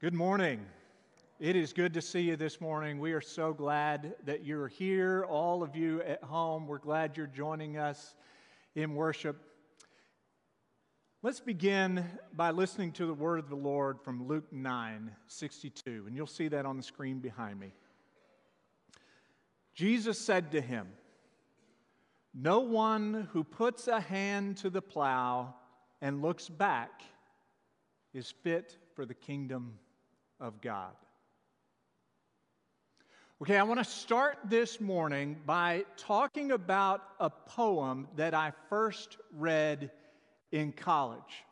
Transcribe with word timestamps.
Good 0.00 0.14
morning. 0.14 0.64
It 1.40 1.56
is 1.56 1.72
good 1.72 1.92
to 1.94 2.00
see 2.00 2.20
you 2.20 2.36
this 2.36 2.60
morning. 2.60 3.00
We 3.00 3.14
are 3.14 3.20
so 3.20 3.52
glad 3.52 4.14
that 4.26 4.44
you're 4.44 4.68
here. 4.68 5.24
All 5.28 5.60
of 5.60 5.74
you 5.74 6.02
at 6.02 6.22
home, 6.22 6.68
we're 6.68 6.78
glad 6.78 7.16
you're 7.16 7.26
joining 7.26 7.78
us 7.78 8.14
in 8.76 8.94
worship. 8.94 9.42
Let's 11.20 11.40
begin 11.40 12.04
by 12.32 12.52
listening 12.52 12.92
to 12.92 13.06
the 13.06 13.12
word 13.12 13.40
of 13.40 13.48
the 13.48 13.56
Lord 13.56 14.00
from 14.00 14.28
Luke 14.28 14.52
9 14.52 15.10
62, 15.26 16.04
and 16.06 16.14
you'll 16.14 16.28
see 16.28 16.46
that 16.46 16.64
on 16.64 16.76
the 16.76 16.82
screen 16.84 17.18
behind 17.18 17.58
me. 17.58 17.72
Jesus 19.74 20.16
said 20.16 20.52
to 20.52 20.60
him, 20.60 20.86
No 22.32 22.60
one 22.60 23.28
who 23.32 23.42
puts 23.42 23.88
a 23.88 23.98
hand 23.98 24.58
to 24.58 24.70
the 24.70 24.80
plow 24.80 25.56
and 26.00 26.22
looks 26.22 26.48
back 26.48 27.02
is 28.14 28.30
fit 28.44 28.78
for 28.94 29.04
the 29.04 29.14
kingdom 29.14 29.76
of 30.40 30.60
God. 30.60 30.92
Okay, 33.40 33.56
I 33.56 33.62
want 33.62 33.78
to 33.78 33.84
start 33.84 34.38
this 34.46 34.80
morning 34.80 35.36
by 35.46 35.84
talking 35.96 36.50
about 36.50 37.02
a 37.20 37.30
poem 37.30 38.08
that 38.16 38.34
I 38.34 38.52
first 38.68 39.16
read 39.32 39.92
in 40.50 40.72
college. 40.72 41.44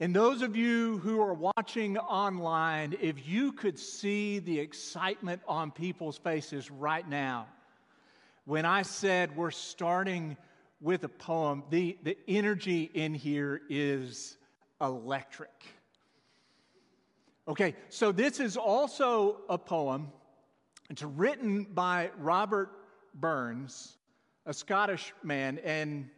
And 0.00 0.14
those 0.14 0.42
of 0.42 0.56
you 0.56 0.98
who 0.98 1.20
are 1.22 1.32
watching 1.32 1.96
online, 1.96 2.96
if 3.00 3.26
you 3.26 3.52
could 3.52 3.78
see 3.78 4.40
the 4.40 4.58
excitement 4.58 5.42
on 5.46 5.70
people's 5.70 6.18
faces 6.18 6.70
right 6.70 7.08
now, 7.08 7.46
when 8.44 8.66
I 8.66 8.82
said 8.82 9.36
we're 9.36 9.52
starting 9.52 10.36
with 10.80 11.04
a 11.04 11.08
poem, 11.08 11.62
the, 11.70 11.96
the 12.02 12.18
energy 12.28 12.90
in 12.92 13.14
here 13.14 13.62
is 13.70 14.36
electric. 14.80 15.75
Okay, 17.48 17.76
so 17.90 18.10
this 18.10 18.40
is 18.40 18.56
also 18.56 19.36
a 19.48 19.56
poem. 19.56 20.08
It's 20.90 21.02
written 21.02 21.62
by 21.62 22.10
Robert 22.18 22.70
Burns, 23.14 23.96
a 24.46 24.52
Scottish 24.52 25.12
man, 25.22 25.58
and 25.58 26.10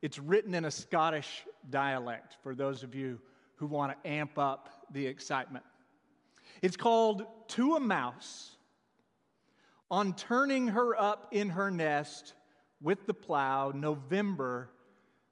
it's 0.00 0.18
written 0.18 0.54
in 0.54 0.64
a 0.64 0.70
Scottish 0.70 1.44
dialect 1.68 2.38
for 2.42 2.54
those 2.54 2.82
of 2.82 2.94
you 2.94 3.20
who 3.56 3.66
want 3.66 3.92
to 3.92 4.10
amp 4.10 4.38
up 4.38 4.86
the 4.90 5.06
excitement. 5.06 5.66
It's 6.62 6.78
called 6.78 7.26
To 7.48 7.74
a 7.74 7.80
Mouse. 7.80 8.56
On 9.90 10.14
turning 10.14 10.68
her 10.68 10.98
up 10.98 11.28
in 11.30 11.50
her 11.50 11.70
nest 11.70 12.32
with 12.80 13.06
the 13.06 13.12
plow, 13.12 13.70
November 13.74 14.70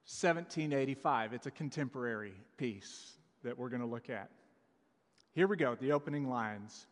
1785. 0.05 1.33
It's 1.33 1.47
a 1.47 1.51
contemporary 1.51 2.35
piece 2.59 3.13
that 3.45 3.57
we're 3.57 3.71
going 3.71 3.81
to 3.81 3.87
look 3.87 4.11
at. 4.11 4.29
Here 5.39 5.47
we 5.47 5.57
go, 5.57 5.77
the 5.77 5.93
opening 5.93 6.29
lines. 6.29 6.89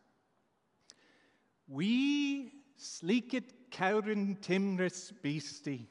Wee 1.67 2.53
sleekit 2.79 3.43
cowrin 3.71 4.39
timorous 4.39 5.11
beastie. 5.21 5.89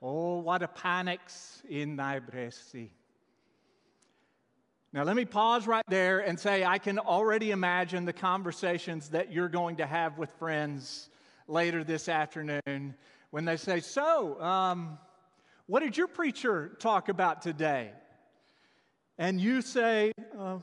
Oh, 0.00 0.38
what 0.38 0.62
a 0.62 0.68
panic's 0.68 1.62
in 1.68 1.96
thy 1.96 2.20
breastie. 2.20 2.88
Now, 4.94 5.02
let 5.02 5.16
me 5.16 5.26
pause 5.26 5.66
right 5.66 5.84
there 5.86 6.20
and 6.20 6.40
say 6.40 6.64
I 6.64 6.78
can 6.78 6.98
already 6.98 7.50
imagine 7.50 8.06
the 8.06 8.14
conversations 8.14 9.10
that 9.10 9.30
you're 9.30 9.50
going 9.50 9.76
to 9.76 9.86
have 9.86 10.16
with 10.16 10.30
friends 10.38 11.10
later 11.46 11.84
this 11.84 12.08
afternoon 12.08 12.94
when 13.32 13.44
they 13.44 13.58
say, 13.58 13.80
So, 13.80 14.40
um, 14.40 14.98
what 15.66 15.80
did 15.80 15.98
your 15.98 16.08
preacher 16.08 16.74
talk 16.78 17.10
about 17.10 17.42
today? 17.42 17.90
And 19.18 19.38
you 19.38 19.60
say, 19.60 20.10
uh, 20.38 20.56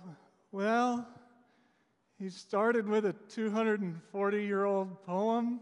Well, 0.52 1.08
he 2.20 2.30
started 2.30 2.88
with 2.88 3.06
a 3.06 3.14
240 3.30 4.44
year 4.44 4.66
old 4.66 5.04
poem 5.06 5.62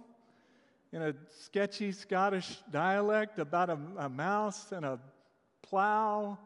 in 0.92 1.02
a 1.02 1.14
sketchy 1.42 1.92
Scottish 1.92 2.58
dialect 2.72 3.40
about 3.40 3.70
a, 3.70 3.78
a 3.98 4.10
mouse 4.10 4.72
and 4.72 4.86
a 4.86 5.00
plow 5.62 6.38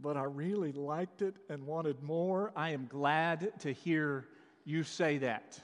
but 0.00 0.16
I 0.16 0.24
really 0.24 0.72
liked 0.72 1.22
it 1.22 1.34
and 1.48 1.66
wanted 1.66 2.02
more. 2.02 2.52
I 2.56 2.70
am 2.70 2.86
glad 2.86 3.58
to 3.60 3.72
hear 3.72 4.28
you 4.64 4.84
say 4.84 5.18
that. 5.18 5.60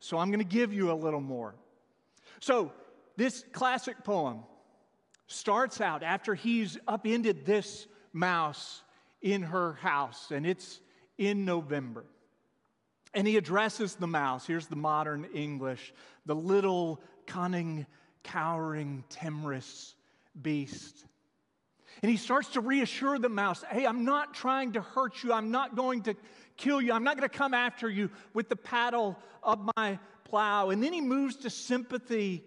So 0.00 0.18
I'm 0.18 0.28
going 0.28 0.40
to 0.40 0.44
give 0.44 0.72
you 0.72 0.90
a 0.90 0.94
little 0.94 1.20
more. 1.20 1.54
So, 2.40 2.72
this 3.16 3.44
classic 3.52 4.02
poem 4.02 4.40
starts 5.28 5.80
out 5.80 6.02
after 6.02 6.34
he's 6.34 6.76
upended 6.88 7.46
this 7.46 7.86
mouse 8.12 8.82
in 9.22 9.42
her 9.42 9.74
house, 9.74 10.32
and 10.32 10.44
it's 10.44 10.80
in 11.18 11.44
November. 11.44 12.04
And 13.12 13.26
he 13.26 13.36
addresses 13.36 13.94
the 13.94 14.06
mouse. 14.06 14.46
Here's 14.46 14.66
the 14.66 14.76
modern 14.76 15.26
English 15.34 15.92
the 16.26 16.34
little, 16.34 17.00
cunning, 17.26 17.86
cowering, 18.22 19.04
timorous 19.08 19.94
beast. 20.40 21.04
And 22.02 22.10
he 22.10 22.16
starts 22.16 22.48
to 22.50 22.60
reassure 22.60 23.18
the 23.18 23.28
mouse 23.28 23.62
hey, 23.70 23.86
I'm 23.86 24.04
not 24.04 24.34
trying 24.34 24.72
to 24.72 24.80
hurt 24.80 25.22
you. 25.22 25.32
I'm 25.32 25.50
not 25.50 25.76
going 25.76 26.02
to 26.02 26.16
kill 26.56 26.80
you. 26.80 26.92
I'm 26.92 27.04
not 27.04 27.16
going 27.16 27.28
to 27.28 27.36
come 27.36 27.54
after 27.54 27.88
you 27.88 28.10
with 28.32 28.48
the 28.48 28.56
paddle 28.56 29.16
of 29.42 29.70
my 29.76 29.98
plow. 30.24 30.70
And 30.70 30.82
then 30.82 30.92
he 30.92 31.00
moves 31.00 31.36
to 31.36 31.50
sympathy 31.50 32.44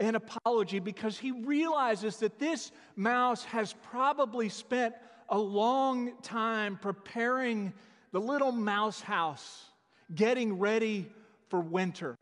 and 0.00 0.16
apology 0.16 0.78
because 0.78 1.18
he 1.18 1.30
realizes 1.32 2.18
that 2.18 2.38
this 2.38 2.72
mouse 2.96 3.44
has 3.44 3.74
probably 3.90 4.48
spent 4.48 4.94
a 5.28 5.38
long 5.38 6.12
time 6.22 6.78
preparing 6.80 7.72
the 8.14 8.20
little 8.20 8.52
mouse 8.52 9.00
house 9.00 9.64
getting 10.14 10.60
ready 10.60 11.10
for 11.48 11.58
winter. 11.58 12.16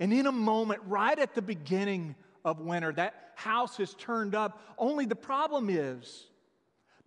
And 0.00 0.12
in 0.12 0.26
a 0.26 0.32
moment, 0.32 0.82
right 0.88 1.16
at 1.16 1.36
the 1.36 1.42
beginning 1.42 2.16
of 2.44 2.58
winter, 2.58 2.92
that 2.94 3.30
house 3.36 3.78
is 3.78 3.94
turned 3.94 4.34
up. 4.34 4.60
Only 4.78 5.06
the 5.06 5.14
problem 5.14 5.70
is 5.70 6.24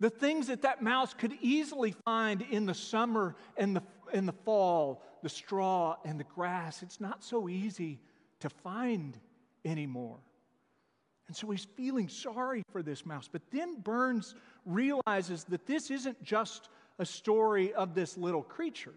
the 0.00 0.08
things 0.08 0.46
that 0.46 0.62
that 0.62 0.80
mouse 0.80 1.12
could 1.12 1.34
easily 1.42 1.94
find 2.06 2.40
in 2.40 2.64
the 2.64 2.72
summer 2.72 3.36
and 3.58 3.76
the, 3.76 3.82
in 4.14 4.24
the 4.24 4.32
fall, 4.32 5.02
the 5.22 5.28
straw 5.28 5.96
and 6.06 6.18
the 6.18 6.24
grass, 6.24 6.82
it's 6.82 7.02
not 7.02 7.22
so 7.22 7.50
easy 7.50 8.00
to 8.38 8.48
find 8.48 9.18
anymore. 9.66 10.20
And 11.28 11.36
so 11.36 11.50
he's 11.50 11.66
feeling 11.76 12.08
sorry 12.08 12.64
for 12.72 12.82
this 12.82 13.04
mouse. 13.04 13.28
But 13.30 13.42
then 13.52 13.78
Burns 13.82 14.34
realizes 14.64 15.44
that 15.44 15.66
this 15.66 15.90
isn't 15.90 16.22
just 16.24 16.70
a 17.00 17.06
story 17.06 17.72
of 17.72 17.94
this 17.94 18.18
little 18.18 18.42
creature. 18.42 18.94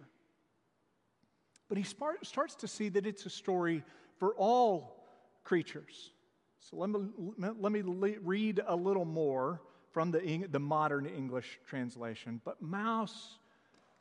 But 1.70 1.78
he 1.78 1.86
starts 1.86 2.56
to 2.56 2.68
see 2.68 2.90
that 2.90 3.08
it's 3.08 3.26
a 3.26 3.30
story 3.30 3.82
for 4.20 4.36
all 4.36 5.06
creatures. 5.46 6.12
So 6.60 6.76
let 6.76 6.90
me, 6.90 7.00
let 7.38 7.72
me 7.72 7.82
read 8.22 8.62
a 8.68 8.76
little 8.76 9.06
more 9.06 9.62
from 9.92 10.12
the, 10.12 10.46
the 10.52 10.60
modern 10.60 11.06
English 11.06 11.60
translation. 11.66 12.42
But, 12.44 12.62
mouse, 12.62 13.40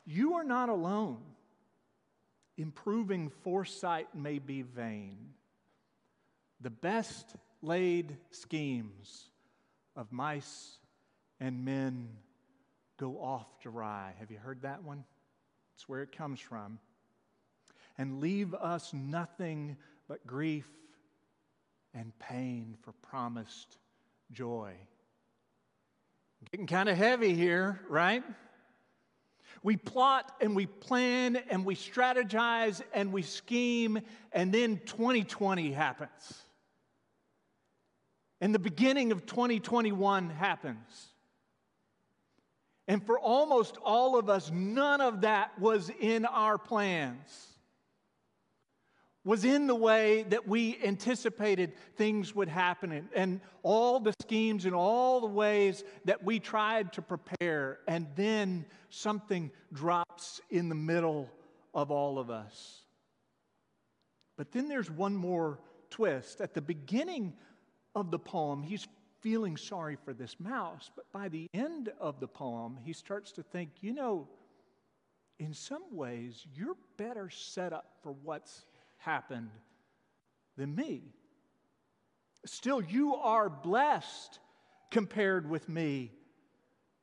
you 0.05 0.33
are 0.33 0.43
not 0.43 0.67
alone. 0.67 1.21
Improving 2.57 3.31
foresight 3.43 4.07
may 4.13 4.37
be 4.37 4.63
vain. 4.63 5.29
The 6.59 6.69
best 6.69 7.35
laid 7.61 8.17
schemes 8.31 9.29
of 9.95 10.11
mice 10.11 10.77
and 11.39 11.63
men 11.63 12.09
go 13.03 13.21
off 13.21 13.47
awry. 13.65 14.13
Have 14.19 14.31
you 14.31 14.37
heard 14.37 14.61
that 14.61 14.81
one? 14.81 15.03
It's 15.75 15.89
where 15.89 16.01
it 16.01 16.15
comes 16.15 16.39
from 16.39 16.79
and 17.97 18.21
leave 18.21 18.53
us 18.53 18.93
nothing 18.93 19.75
but 20.07 20.25
grief 20.25 20.69
and 21.93 22.17
pain 22.17 22.77
for 22.81 22.93
promised 22.93 23.77
joy. 24.31 24.71
Getting 26.49 26.65
kind 26.65 26.87
of 26.87 26.95
heavy 26.95 27.33
here, 27.33 27.81
right? 27.89 28.23
We 29.63 29.75
plot 29.75 30.31
and 30.39 30.55
we 30.55 30.65
plan 30.65 31.35
and 31.49 31.65
we 31.65 31.75
strategize 31.75 32.81
and 32.93 33.11
we 33.11 33.21
scheme, 33.21 33.99
and 34.31 34.53
then 34.53 34.79
2020 34.85 35.73
happens. 35.73 36.41
And 38.39 38.55
the 38.55 38.59
beginning 38.59 39.11
of 39.11 39.25
2021 39.25 40.29
happens. 40.29 41.12
And 42.87 43.05
for 43.05 43.19
almost 43.19 43.77
all 43.83 44.17
of 44.17 44.29
us, 44.29 44.51
none 44.51 45.01
of 45.01 45.21
that 45.21 45.57
was 45.59 45.89
in 45.99 46.25
our 46.25 46.57
plans 46.57 47.53
was 49.25 49.45
in 49.45 49.67
the 49.67 49.75
way 49.75 50.23
that 50.23 50.47
we 50.47 50.77
anticipated 50.83 51.73
things 51.95 52.35
would 52.35 52.49
happen, 52.49 53.07
and, 53.15 53.41
all 53.65 54.01
the 54.01 54.13
schemes 54.21 54.65
and 54.65 54.75
all 54.75 55.21
the 55.21 55.27
ways 55.27 55.85
that 56.03 56.21
we 56.21 56.37
tried 56.37 56.91
to 56.91 57.01
prepare, 57.01 57.79
and 57.87 58.05
then 58.15 58.65
something 58.89 59.49
drops 59.71 60.41
in 60.49 60.67
the 60.67 60.75
middle 60.75 61.29
of 61.73 61.89
all 61.89 62.19
of 62.19 62.29
us. 62.29 62.81
But 64.37 64.51
then 64.51 64.67
there's 64.67 64.91
one 64.91 65.15
more 65.15 65.59
twist. 65.89 66.41
At 66.41 66.53
the 66.53 66.61
beginning 66.61 67.33
of 67.95 68.11
the 68.11 68.19
poem, 68.19 68.63
he's 68.63 68.85
feeling 69.23 69.55
sorry 69.55 69.97
for 70.03 70.13
this 70.13 70.35
mouse, 70.37 70.91
but 70.93 71.09
by 71.13 71.29
the 71.29 71.49
end 71.53 71.89
of 71.97 72.19
the 72.19 72.27
poem, 72.27 72.77
he 72.83 72.91
starts 72.91 73.31
to 73.31 73.41
think, 73.41 73.69
you 73.79 73.93
know, 73.93 74.27
in 75.39 75.53
some 75.53 75.83
ways, 75.91 76.45
you're 76.53 76.75
better 76.97 77.29
set 77.29 77.71
up 77.71 77.85
for 78.03 78.11
what's 78.11 78.65
happened 78.97 79.49
than 80.57 80.75
me. 80.75 81.01
Still, 82.45 82.81
you 82.81 83.15
are 83.15 83.49
blessed 83.49 84.39
compared 84.91 85.49
with 85.49 85.69
me. 85.69 86.11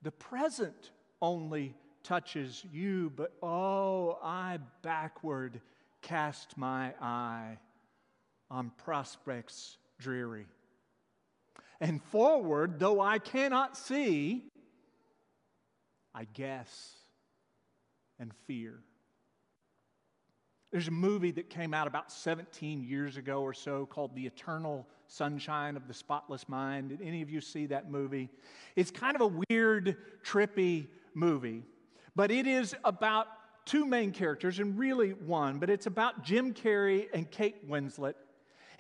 The 0.03 0.13
present 0.13 0.93
only 1.23 1.75
touches 2.03 2.65
you, 2.71 3.13
but 3.17 3.33
oh, 3.43 4.19
I 4.23 4.59
backward 4.83 5.61
cast 6.03 6.57
my 6.59 6.93
eye 7.01 7.59
on 8.51 8.73
prospects 8.77 9.79
dreary. 9.99 10.47
And 11.81 12.03
forward, 12.03 12.79
though 12.79 13.01
I 13.01 13.19
cannot 13.19 13.77
see, 13.77 14.45
I 16.15 16.25
guess 16.35 16.97
and 18.19 18.33
fear. 18.47 18.81
There's 20.71 20.89
a 20.89 20.93
movie 20.93 21.33
that 21.33 21.51
came 21.51 21.75
out 21.75 21.89
about 21.89 22.13
17 22.13 22.85
years 22.85 23.17
ago 23.17 23.43
or 23.43 23.53
so 23.53 23.87
called 23.87 24.15
The 24.15 24.27
Eternal 24.27 24.87
Sunshine 25.09 25.77
of 25.77 25.89
the 25.89 25.95
Spotless 25.95 26.49
Mind. 26.49 26.91
Did 26.91 27.03
any 27.03 27.23
of 27.23 27.31
you 27.31 27.41
see 27.41 27.67
that 27.67 27.91
movie? 27.91 28.29
It's 28.77 28.91
kind 28.91 29.17
of 29.17 29.23
a 29.23 29.43
weird, 29.49 29.97
trippy 30.23 30.87
movie, 31.15 31.65
but 32.15 32.31
it 32.31 32.47
is 32.47 32.75
about 32.85 33.27
two 33.65 33.85
main 33.85 34.13
characters, 34.13 34.61
and 34.61 34.79
really 34.79 35.11
one, 35.11 35.59
but 35.59 35.71
it's 35.71 35.87
about 35.87 36.23
Jim 36.23 36.55
Carrey 36.55 37.09
and 37.13 37.29
Kate 37.31 37.69
Winslet 37.69 38.15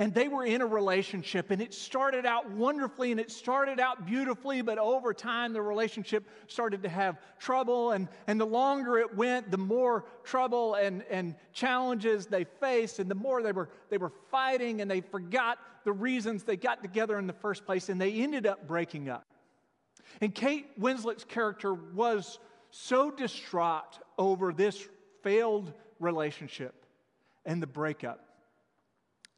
and 0.00 0.14
they 0.14 0.28
were 0.28 0.46
in 0.46 0.62
a 0.62 0.66
relationship, 0.66 1.50
and 1.50 1.60
it 1.60 1.74
started 1.74 2.24
out 2.24 2.50
wonderfully 2.52 3.10
and 3.10 3.20
it 3.20 3.30
started 3.30 3.78
out 3.78 4.06
beautifully, 4.06 4.62
but 4.62 4.78
over 4.78 5.12
time 5.12 5.52
the 5.52 5.60
relationship 5.60 6.26
started 6.46 6.82
to 6.84 6.88
have 6.88 7.18
trouble. 7.38 7.90
And, 7.90 8.08
and 8.26 8.40
the 8.40 8.46
longer 8.46 8.96
it 8.96 9.14
went, 9.14 9.50
the 9.50 9.58
more 9.58 10.06
trouble 10.24 10.74
and, 10.74 11.04
and 11.10 11.34
challenges 11.52 12.24
they 12.24 12.44
faced, 12.44 12.98
and 12.98 13.10
the 13.10 13.14
more 13.14 13.42
they 13.42 13.52
were, 13.52 13.68
they 13.90 13.98
were 13.98 14.12
fighting, 14.30 14.80
and 14.80 14.90
they 14.90 15.02
forgot 15.02 15.58
the 15.84 15.92
reasons 15.92 16.44
they 16.44 16.56
got 16.56 16.82
together 16.82 17.18
in 17.18 17.26
the 17.26 17.34
first 17.34 17.66
place, 17.66 17.90
and 17.90 18.00
they 18.00 18.14
ended 18.14 18.46
up 18.46 18.66
breaking 18.66 19.10
up. 19.10 19.26
And 20.22 20.34
Kate 20.34 20.66
Winslet's 20.78 21.24
character 21.24 21.74
was 21.74 22.38
so 22.70 23.10
distraught 23.10 23.98
over 24.16 24.54
this 24.54 24.88
failed 25.22 25.74
relationship 25.98 26.86
and 27.44 27.62
the 27.62 27.66
breakup 27.66 28.29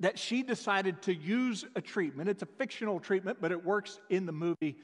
that 0.02 0.18
she 0.18 0.42
decided 0.42 1.00
to 1.00 1.14
use 1.14 1.64
a 1.76 1.80
treatment. 1.80 2.28
It's 2.28 2.42
a 2.42 2.46
fictional 2.46 2.98
treatment, 2.98 3.38
but 3.40 3.52
it 3.52 3.64
works 3.64 4.00
in 4.10 4.26
the 4.26 4.32
movie 4.32 4.76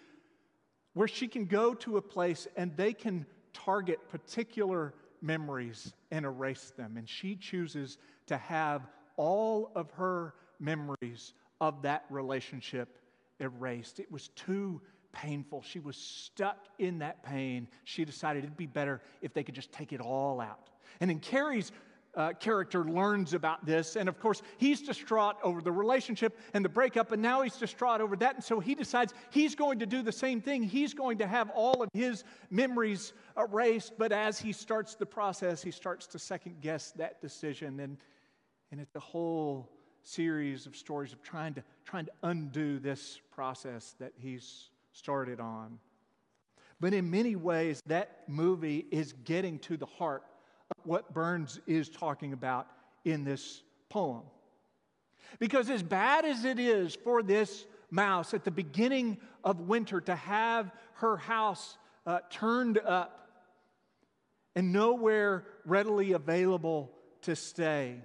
where 0.94 1.08
she 1.08 1.26
can 1.26 1.44
go 1.44 1.74
to 1.74 1.96
a 1.96 2.02
place 2.02 2.46
and 2.56 2.74
they 2.76 2.92
can 2.92 3.26
target 3.52 3.98
particular 4.08 4.94
memories 5.20 5.92
and 6.12 6.24
erase 6.24 6.72
them. 6.76 6.96
And 6.96 7.08
she 7.08 7.34
chooses 7.34 7.98
to 8.26 8.36
have 8.36 8.82
all 9.16 9.72
of 9.74 9.90
her 9.92 10.34
memories 10.60 11.34
of 11.60 11.82
that 11.82 12.04
relationship 12.10 12.88
erased. 13.40 13.98
It 13.98 14.10
was 14.12 14.28
too 14.28 14.80
painful. 15.10 15.62
She 15.62 15.80
was 15.80 15.96
stuck 15.96 16.66
in 16.78 17.00
that 17.00 17.24
pain. 17.24 17.66
She 17.82 18.04
decided 18.04 18.44
it'd 18.44 18.56
be 18.56 18.66
better 18.66 19.02
if 19.20 19.34
they 19.34 19.42
could 19.42 19.56
just 19.56 19.72
take 19.72 19.92
it 19.92 20.00
all 20.00 20.40
out. 20.40 20.70
And 21.00 21.10
in 21.10 21.18
Carrey's 21.18 21.72
uh, 22.14 22.32
character 22.32 22.84
learns 22.84 23.34
about 23.34 23.64
this. 23.64 23.96
And 23.96 24.08
of 24.08 24.18
course, 24.18 24.42
he's 24.56 24.82
distraught 24.82 25.36
over 25.42 25.60
the 25.60 25.72
relationship 25.72 26.38
and 26.54 26.64
the 26.64 26.68
breakup, 26.68 27.12
and 27.12 27.22
now 27.22 27.42
he's 27.42 27.56
distraught 27.56 28.00
over 28.00 28.16
that. 28.16 28.34
And 28.34 28.44
so 28.44 28.60
he 28.60 28.74
decides 28.74 29.14
he's 29.30 29.54
going 29.54 29.78
to 29.78 29.86
do 29.86 30.02
the 30.02 30.12
same 30.12 30.40
thing. 30.40 30.62
He's 30.62 30.94
going 30.94 31.18
to 31.18 31.26
have 31.26 31.50
all 31.50 31.82
of 31.82 31.90
his 31.92 32.24
memories 32.50 33.12
erased. 33.36 33.92
But 33.98 34.12
as 34.12 34.38
he 34.38 34.52
starts 34.52 34.94
the 34.94 35.06
process, 35.06 35.62
he 35.62 35.70
starts 35.70 36.06
to 36.08 36.18
second 36.18 36.60
guess 36.60 36.92
that 36.92 37.20
decision. 37.20 37.80
And, 37.80 37.98
and 38.72 38.80
it's 38.80 38.96
a 38.96 39.00
whole 39.00 39.70
series 40.02 40.66
of 40.66 40.76
stories 40.76 41.12
of 41.12 41.22
trying 41.22 41.54
to, 41.54 41.62
trying 41.84 42.06
to 42.06 42.12
undo 42.22 42.78
this 42.78 43.20
process 43.30 43.94
that 43.98 44.12
he's 44.16 44.70
started 44.92 45.38
on. 45.38 45.78
But 46.80 46.94
in 46.94 47.10
many 47.10 47.36
ways, 47.36 47.82
that 47.86 48.22
movie 48.28 48.86
is 48.90 49.12
getting 49.24 49.58
to 49.60 49.76
the 49.76 49.86
heart 49.86 50.22
what 50.84 51.12
Burns 51.12 51.60
is 51.66 51.88
talking 51.88 52.32
about 52.32 52.66
in 53.04 53.24
this 53.24 53.62
poem. 53.88 54.22
Because, 55.38 55.68
as 55.70 55.82
bad 55.82 56.24
as 56.24 56.44
it 56.44 56.58
is 56.58 56.94
for 56.94 57.22
this 57.22 57.66
mouse 57.90 58.34
at 58.34 58.44
the 58.44 58.50
beginning 58.50 59.18
of 59.44 59.60
winter 59.60 60.00
to 60.00 60.14
have 60.14 60.70
her 60.94 61.16
house 61.16 61.76
uh, 62.06 62.20
turned 62.30 62.78
up 62.78 63.28
and 64.54 64.72
nowhere 64.72 65.44
readily 65.64 66.12
available 66.12 66.90
to 67.22 67.36
stay, 67.36 68.00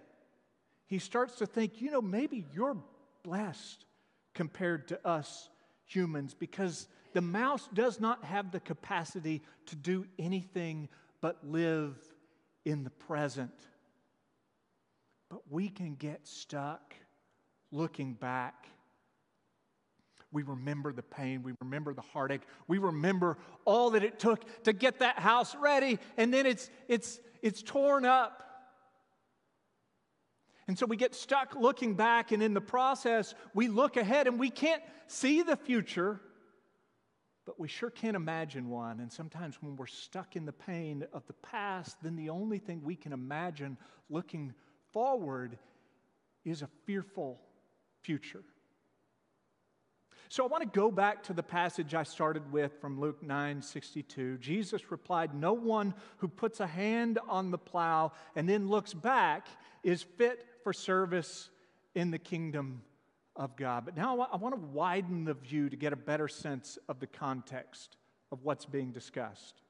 he 0.87 0.99
starts 0.99 1.37
to 1.37 1.45
think, 1.45 1.81
you 1.81 1.91
know, 1.91 2.01
maybe 2.01 2.45
you're 2.53 2.77
blessed 3.23 3.85
compared 4.33 4.87
to 4.89 5.07
us 5.07 5.49
humans 5.85 6.33
because 6.33 6.87
the 7.13 7.21
mouse 7.21 7.69
does 7.73 7.99
not 7.99 8.23
have 8.23 8.51
the 8.51 8.59
capacity 8.59 9.41
to 9.67 9.75
do 9.75 10.05
anything 10.19 10.89
but 11.21 11.37
live 11.47 11.95
in 12.65 12.83
the 12.83 12.89
present. 12.89 13.53
But 15.29 15.41
we 15.49 15.69
can 15.69 15.95
get 15.95 16.27
stuck 16.27 16.93
looking 17.71 18.13
back. 18.13 18.67
We 20.31 20.43
remember 20.43 20.93
the 20.93 21.03
pain. 21.03 21.43
We 21.43 21.53
remember 21.61 21.93
the 21.93 22.01
heartache. 22.01 22.41
We 22.67 22.77
remember 22.77 23.37
all 23.65 23.91
that 23.91 24.03
it 24.03 24.19
took 24.19 24.63
to 24.63 24.73
get 24.73 24.99
that 24.99 25.19
house 25.19 25.55
ready, 25.55 25.99
and 26.17 26.33
then 26.33 26.45
it's, 26.45 26.69
it's, 26.87 27.19
it's 27.41 27.61
torn 27.61 28.05
up. 28.05 28.39
And 30.67 30.79
so 30.79 30.85
we 30.85 30.95
get 30.95 31.13
stuck 31.13 31.55
looking 31.55 31.95
back, 31.95 32.31
and 32.31 32.41
in 32.41 32.53
the 32.53 32.61
process, 32.61 33.35
we 33.53 33.67
look 33.67 33.97
ahead 33.97 34.27
and 34.27 34.39
we 34.39 34.49
can't 34.49 34.81
see 35.07 35.41
the 35.41 35.57
future 35.57 36.21
but 37.45 37.59
we 37.59 37.67
sure 37.67 37.89
can't 37.89 38.15
imagine 38.15 38.69
one. 38.69 38.99
And 38.99 39.11
sometimes 39.11 39.57
when 39.61 39.75
we're 39.75 39.87
stuck 39.87 40.35
in 40.35 40.45
the 40.45 40.53
pain 40.53 41.05
of 41.13 41.25
the 41.27 41.33
past, 41.33 41.97
then 42.01 42.15
the 42.15 42.29
only 42.29 42.57
thing 42.57 42.81
we 42.83 42.95
can 42.95 43.11
imagine 43.11 43.77
looking 44.09 44.53
forward 44.91 45.57
is 46.45 46.61
a 46.61 46.69
fearful 46.85 47.39
future. 48.01 48.43
So 50.29 50.43
I 50.43 50.47
want 50.47 50.63
to 50.63 50.79
go 50.79 50.89
back 50.89 51.21
to 51.23 51.33
the 51.33 51.43
passage 51.43 51.93
I 51.93 52.03
started 52.03 52.51
with 52.51 52.71
from 52.81 52.99
Luke 52.99 53.21
9 53.21 53.61
62. 53.61 54.37
Jesus 54.39 54.89
replied, 54.89 55.35
No 55.35 55.53
one 55.53 55.93
who 56.17 56.27
puts 56.27 56.59
a 56.59 56.65
hand 56.65 57.19
on 57.27 57.51
the 57.51 57.57
plow 57.57 58.13
and 58.35 58.49
then 58.49 58.67
looks 58.67 58.93
back 58.93 59.47
is 59.83 60.01
fit 60.01 60.45
for 60.63 60.73
service 60.73 61.49
in 61.93 62.09
the 62.09 62.17
kingdom 62.17 62.81
of 63.35 63.55
God. 63.55 63.85
But 63.85 63.95
now 63.95 64.19
I 64.19 64.37
want 64.37 64.55
to 64.55 64.61
widen 64.61 65.25
the 65.25 65.33
view 65.33 65.69
to 65.69 65.75
get 65.75 65.93
a 65.93 65.97
better 65.97 66.27
sense 66.27 66.77
of 66.87 66.99
the 66.99 67.07
context 67.07 67.97
of 68.31 68.43
what's 68.43 68.65
being 68.65 68.91
discussed. 68.91 69.61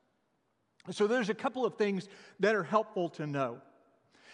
So 0.91 1.08
there's 1.08 1.29
a 1.29 1.34
couple 1.34 1.65
of 1.65 1.75
things 1.75 2.10
that 2.39 2.55
are 2.55 2.63
helpful 2.63 3.10
to 3.10 3.25
know. 3.25 3.60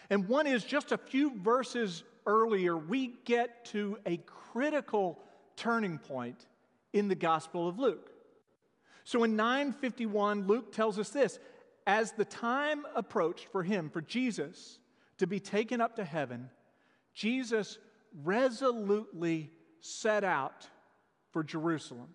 And 0.10 0.28
one 0.28 0.48
is 0.48 0.64
just 0.64 0.92
a 0.92 0.98
few 0.98 1.38
verses 1.40 2.04
earlier, 2.26 2.78
we 2.78 3.14
get 3.26 3.66
to 3.66 3.98
a 4.06 4.18
critical 4.18 5.20
turning 5.56 5.98
point 5.98 6.48
in 6.94 7.08
the 7.08 7.16
Gospel 7.16 7.68
of 7.68 7.80
Luke. 7.80 8.12
So 9.04 9.24
in 9.24 9.36
951, 9.36 10.48
Luke 10.48 10.72
tells 10.72 11.00
us 11.00 11.10
this 11.10 11.40
as 11.88 12.12
the 12.12 12.26
time 12.26 12.86
approached 12.96 13.48
for 13.52 13.64
him, 13.64 13.90
for 13.90 14.02
Jesus, 14.02 14.80
to 15.18 15.28
be 15.28 15.40
taken 15.40 15.82
up 15.82 15.96
to 15.96 16.04
heaven, 16.04 16.50
Jesus 17.14 17.80
resolutely 18.24 19.52
set 19.82 20.24
out 20.24 20.68
for 21.32 21.44
Jerusalem. 21.44 22.10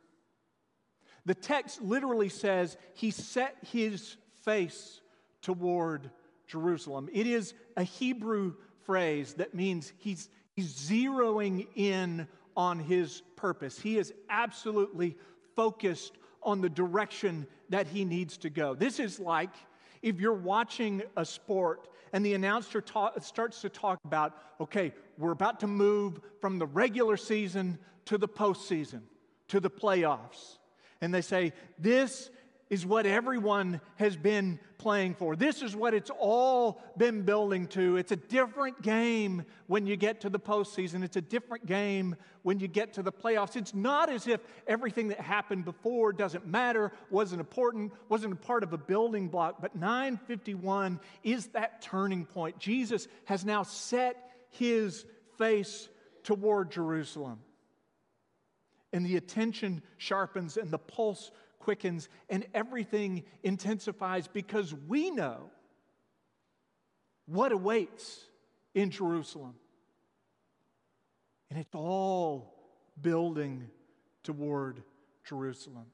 The 1.27 1.35
text 1.35 1.81
literally 1.81 2.29
says 2.29 2.77
he 2.95 3.11
set 3.11 3.57
his 3.73 4.17
face 4.45 5.01
toward 5.41 6.11
Jerusalem. 6.47 7.09
It 7.13 7.27
is 7.27 7.55
a 7.77 7.83
Hebrew 7.83 8.55
phrase 8.85 9.35
that 9.35 9.55
means 9.55 9.93
he's, 9.99 10.29
he's 10.55 10.75
zeroing 10.75 11.67
in 11.75 12.29
on 12.57 12.79
his 12.79 13.23
purpose. 13.37 13.79
He 13.79 13.99
is 13.99 14.13
absolutely 14.29 15.17
focused 15.57 16.13
on 16.43 16.61
the 16.61 16.69
direction 16.69 17.47
that 17.71 17.87
he 17.87 18.05
needs 18.05 18.37
to 18.39 18.51
go. 18.51 18.75
This 18.75 19.01
is 19.01 19.19
like 19.19 19.55
if 20.03 20.21
you're 20.21 20.35
watching 20.35 21.03
a 21.17 21.25
sport 21.25 21.89
and 22.15 22.25
the 22.25 22.35
announcer 22.35 22.81
ta- 22.81 23.19
starts 23.19 23.61
to 23.63 23.69
talk 23.69 23.99
about, 24.05 24.35
okay, 24.61 24.93
we're 25.19 25.33
about 25.33 25.59
to 25.61 25.67
move 25.67 26.21
from 26.41 26.61
the 26.61 26.67
regular 26.67 27.17
season 27.17 27.77
to 28.05 28.17
the 28.17 28.29
postseason, 28.29 29.01
to 29.49 29.59
the 29.59 29.69
playoffs. 29.69 30.59
And 31.01 31.13
they 31.13 31.23
say, 31.23 31.53
this 31.77 32.31
is 32.75 32.85
what 32.85 33.07
everyone 33.07 33.81
has 33.95 34.17
been 34.17 34.59
playing 34.79 35.15
for. 35.15 35.37
This 35.37 35.63
is 35.63 35.77
what 35.77 35.95
it's 35.95 36.11
all 36.19 36.83
been 36.97 37.23
building 37.23 37.69
to. 37.69 37.97
It's 37.97 38.11
a 38.11 38.17
different 38.17 38.83
game 38.83 39.45
when 39.69 39.87
you 39.87 39.97
get 39.97 40.23
to 40.23 40.29
the 40.29 40.41
postseason, 40.41 41.05
it's 41.05 41.17
a 41.17 41.21
different 41.21 41.67
game 41.67 42.17
when 42.43 42.59
you 42.59 42.67
get 42.67 42.95
to 42.95 43.03
the 43.03 43.13
playoffs. 43.13 43.55
It's 43.55 43.75
not 43.75 44.11
as 44.11 44.27
if 44.27 44.41
everything 44.67 45.07
that 45.09 45.21
happened 45.21 45.65
before 45.65 46.13
doesn't 46.13 46.49
matter, 46.49 46.91
wasn't 47.11 47.41
important, 47.41 47.93
wasn't 48.09 48.33
a 48.33 48.37
part 48.37 48.65
of 48.65 48.73
a 48.73 48.79
building 48.79 49.29
block, 49.29 49.63
but 49.63 49.77
951 49.77 50.99
is 51.23 51.47
that 51.49 51.81
turning 51.81 52.27
point. 52.27 52.59
Jesus 52.59 53.07
has 53.27 53.45
now 53.45 53.63
set 53.63 54.17
his 54.51 55.07
face 55.39 55.89
toward 56.25 56.73
Jerusalem. 56.73 57.39
And 58.93 59.07
the 59.07 59.17
attention 59.17 59.83
sharpens 59.97 60.57
and 60.57 60.71
the 60.73 60.79
pulse 60.79 61.31
quickens 61.65 62.09
and 62.29 62.47
everything 62.55 63.25
intensifies 63.43 64.29
because 64.29 64.75
we 64.87 65.11
know 65.11 65.51
what 67.27 67.53
awaits 67.53 68.21
in 68.75 68.91
Jerusalem. 68.91 69.55
And 71.51 71.59
it's 71.59 71.75
all 71.75 72.55
building 73.01 73.69
toward 74.23 74.83
Jerusalem. 75.25 75.87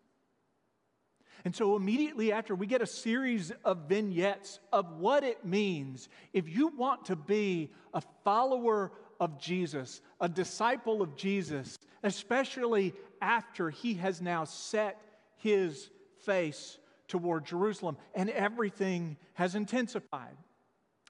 And 1.45 1.55
so, 1.55 1.75
immediately 1.75 2.33
after, 2.33 2.55
we 2.55 2.67
get 2.67 2.83
a 2.83 2.87
series 2.87 3.50
of 3.65 3.89
vignettes 3.89 4.61
of 4.73 4.99
what 4.99 5.25
it 5.25 5.45
means 5.45 6.09
if 6.35 6.49
you 6.49 6.69
want 6.69 7.07
to 7.07 7.17
be 7.17 7.71
a 7.95 8.03
follower 8.25 8.93
of 9.19 9.39
Jesus, 9.39 10.03
a 10.21 10.29
disciple 10.29 11.00
of 11.00 11.17
Jesus, 11.17 11.79
especially 12.03 12.95
after 13.23 13.71
he 13.71 13.95
has 13.95 14.21
now 14.21 14.45
set 14.45 15.00
his 15.41 15.91
face 16.25 16.79
toward 17.09 17.45
Jerusalem, 17.45 17.97
and 18.15 18.31
everything 18.31 19.17
has 19.35 19.55
intensified. 19.55 20.37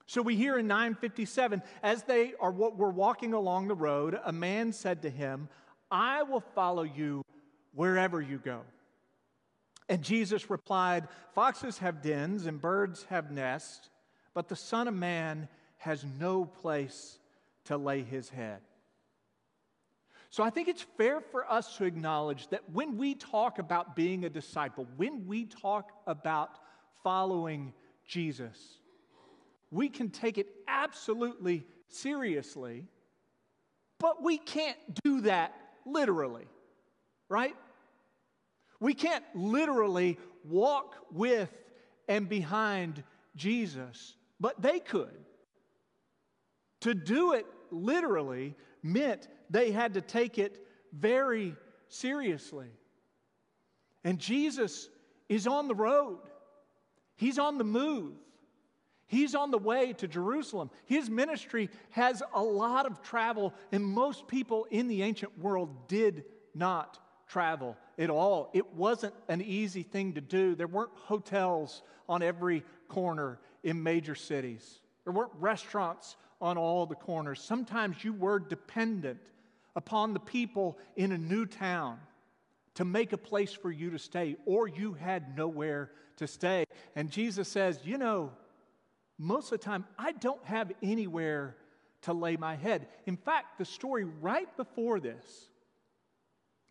So 0.07 0.23
we 0.23 0.35
hear 0.35 0.59
in 0.59 0.67
957, 0.67 1.63
as 1.83 2.03
they 2.03 2.35
are 2.41 2.51
were 2.51 2.91
walking 2.91 3.33
along 3.33 3.69
the 3.69 3.75
road, 3.75 4.19
a 4.25 4.33
man 4.33 4.73
said 4.73 5.03
to 5.03 5.11
him, 5.11 5.49
I 5.91 6.25
will 6.25 6.41
follow 6.41 6.83
you 6.83 7.23
wherever 7.75 8.21
you 8.21 8.39
go. 8.39 8.63
And 9.89 10.03
Jesus 10.03 10.51
replied, 10.51 11.09
Foxes 11.35 11.79
have 11.79 12.03
dens 12.03 12.47
and 12.47 12.61
birds 12.61 13.07
have 13.11 13.31
nests, 13.31 13.91
but 14.35 14.49
the 14.49 14.57
Son 14.57 14.89
of 14.89 14.95
Man 14.95 15.49
has 15.79 16.05
no 16.19 16.45
place 16.45 17.19
to 17.65 17.77
lay 17.77 18.03
his 18.03 18.31
head. 18.31 18.61
So 20.31 20.45
I 20.45 20.51
think 20.51 20.69
it's 20.69 20.87
fair 20.97 21.21
for 21.21 21.51
us 21.51 21.77
to 21.77 21.85
acknowledge 21.85 22.47
that 22.49 22.63
when 22.73 22.97
we 22.97 23.17
talk 23.17 23.59
about 23.59 23.97
being 23.97 24.25
a 24.25 24.31
disciple, 24.31 24.87
when 24.97 25.27
we 25.27 25.45
talk 25.45 25.91
about 26.07 26.51
following 27.03 27.73
Jesus, 28.07 28.79
we 29.73 29.89
can 29.89 30.09
take 30.09 30.39
it 30.39 30.47
absolutely 30.69 31.67
seriously, 31.89 32.87
but 33.99 34.23
we 34.23 34.39
can't 34.39 34.79
do 35.03 35.23
that 35.23 35.53
literally, 35.85 36.47
right? 37.29 37.57
We 38.79 38.95
can't 38.95 39.25
literally 39.35 40.17
walk 40.45 40.95
with 41.11 41.51
and 42.09 42.29
behind 42.29 43.03
Jesus, 43.35 44.15
but 44.39 44.63
they 44.63 44.79
could. 44.79 45.25
To 46.83 46.95
do 46.95 47.33
it 47.33 47.47
literally 47.73 48.55
meant 48.83 49.29
they 49.51 49.73
had 49.73 49.95
to 49.95 50.01
take 50.01 50.39
it 50.39 50.65
very 50.93 51.57
seriously. 51.89 52.69
And 54.05 54.19
Jesus 54.19 54.89
is 55.29 55.47
on 55.47 55.69
the 55.69 55.75
road, 55.75 56.21
He's 57.17 57.39
on 57.39 57.59
the 57.59 57.65
move. 57.65 58.15
He's 59.07 59.35
on 59.35 59.51
the 59.51 59.59
way 59.59 59.93
to 59.95 60.07
Jerusalem. 60.07 60.71
His 60.85 61.11
ministry 61.11 61.69
has 61.91 62.23
a 62.33 62.41
lot 62.41 62.87
of 62.87 63.03
travel, 63.03 63.53
and 63.73 63.85
most 63.85 64.29
people 64.29 64.69
in 64.71 64.87
the 64.87 65.03
ancient 65.03 65.37
world 65.37 65.89
did 65.89 66.25
not 66.55 66.97
travel 67.27 67.77
at 67.99 68.09
all. 68.09 68.51
It 68.55 68.73
wasn't 68.75 69.15
an 69.29 69.43
easy 69.43 69.83
thing 69.83 70.13
to 70.13 70.21
do. 70.21 70.55
There 70.55 70.69
weren't 70.69 70.95
hotels 70.95 71.83
on 72.09 72.23
every 72.23 72.63
corner 72.87 73.41
in 73.65 73.83
major 73.83 74.15
cities, 74.15 74.81
there 75.03 75.13
weren't 75.13 75.33
restaurants 75.41 76.17
on 76.41 76.57
all 76.57 76.87
the 76.87 76.95
corners. 76.95 77.43
Sometimes 77.43 78.05
you 78.05 78.13
were 78.13 78.39
dependent 78.39 79.19
upon 79.81 80.13
the 80.13 80.21
people 80.21 80.77
in 80.95 81.11
a 81.11 81.17
new 81.17 81.47
town 81.47 81.99
to 82.75 82.85
make 82.85 83.15
a 83.15 83.17
place 83.17 83.53
for 83.53 83.71
you 83.71 83.91
to 83.91 83.99
stay, 83.99 84.37
or 84.45 84.69
you 84.69 84.93
had 84.93 85.35
nowhere 85.39 85.91
to 86.17 86.27
stay. 86.27 86.67
And 86.95 87.11
Jesus 87.11 87.49
says, 87.49 87.81
You 87.83 87.97
know, 87.97 88.31
most 89.17 89.47
of 89.47 89.59
the 89.59 89.65
time, 89.65 89.87
I 89.99 90.13
don't 90.13 90.45
have 90.45 90.71
anywhere 90.83 91.57
to 92.03 92.13
lay 92.13 92.37
my 92.37 92.57
head. 92.57 92.89
In 93.07 93.17
fact, 93.17 93.57
the 93.59 93.65
story 93.65 94.05
right 94.05 94.55
before 94.59 95.01
this, 95.01 95.49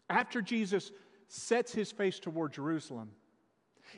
after 0.08 0.40
Jesus 0.40 0.92
sets 1.30 1.74
his 1.74 1.92
face 1.92 2.20
toward 2.20 2.54
Jerusalem, 2.54 3.10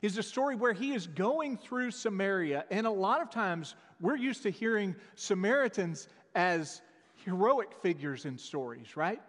is 0.01 0.17
a 0.17 0.23
story 0.23 0.55
where 0.55 0.73
he 0.73 0.93
is 0.93 1.05
going 1.05 1.57
through 1.57 1.91
Samaria. 1.91 2.63
And 2.71 2.87
a 2.87 2.91
lot 2.91 3.21
of 3.21 3.29
times, 3.29 3.75
we're 3.99 4.15
used 4.15 4.43
to 4.43 4.49
hearing 4.49 4.95
Samaritans 5.15 6.07
as 6.33 6.81
heroic 7.25 7.69
figures 7.81 8.25
in 8.25 8.37
stories, 8.37 8.95
right? 8.95 9.21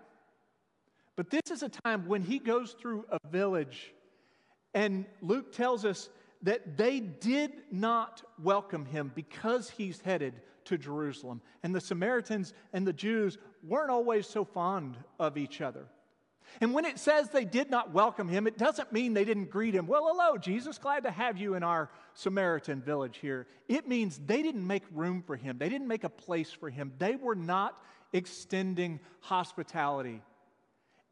But 1.17 1.31
this 1.31 1.51
is 1.51 1.63
a 1.63 1.69
time 1.69 2.07
when 2.07 2.23
he 2.23 2.39
goes 2.39 2.73
through 2.73 3.05
a 3.11 3.19
village, 3.29 3.93
and 4.75 5.05
Luke 5.21 5.53
tells 5.53 5.85
us 5.85 6.09
that 6.43 6.77
they 6.77 7.01
did 7.01 7.53
not 7.71 8.23
welcome 8.43 8.85
him 8.85 9.13
because 9.15 9.71
he's 9.71 10.01
headed 10.01 10.41
to 10.65 10.79
Jerusalem. 10.79 11.41
And 11.63 11.75
the 11.75 11.81
Samaritans 11.81 12.55
and 12.73 12.87
the 12.87 12.93
Jews 12.93 13.39
weren't 13.63 13.91
always 13.91 14.27
so 14.27 14.45
fond 14.45 14.97
of 15.21 15.37
each 15.37 15.61
other. 15.61 15.87
And 16.61 16.75
when 16.75 16.85
it 16.85 16.99
says 16.99 17.29
they 17.29 17.45
did 17.45 17.71
not 17.71 17.93
welcome 17.93 18.29
him, 18.29 18.47
it 18.47 18.59
doesn't 18.59 18.93
mean 18.93 19.15
they 19.15 19.25
didn't 19.25 19.51
greet 19.51 19.75
him. 19.75 19.87
Well, 19.87 20.07
hello, 20.07 20.37
Jesus, 20.37 20.79
glad 20.79 21.05
to 21.05 21.11
have 21.11 21.39
you 21.39 21.55
in 21.55 21.63
our 21.63 21.91
Samaritan 22.15 22.83
village 22.83 23.19
here. 23.19 23.47
It 23.69 23.89
means 23.89 24.21
they 24.27 24.43
didn't 24.43 24.67
make 24.67 24.85
room 24.93 25.23
for 25.27 25.37
him, 25.37 25.59
they 25.59 25.69
didn't 25.69 25.89
make 25.89 26.05
a 26.05 26.09
place 26.09 26.53
for 26.53 26.71
him. 26.71 26.93
They 26.99 27.17
were 27.17 27.35
not 27.35 27.81
extending 28.13 29.01
hospitality 29.21 30.23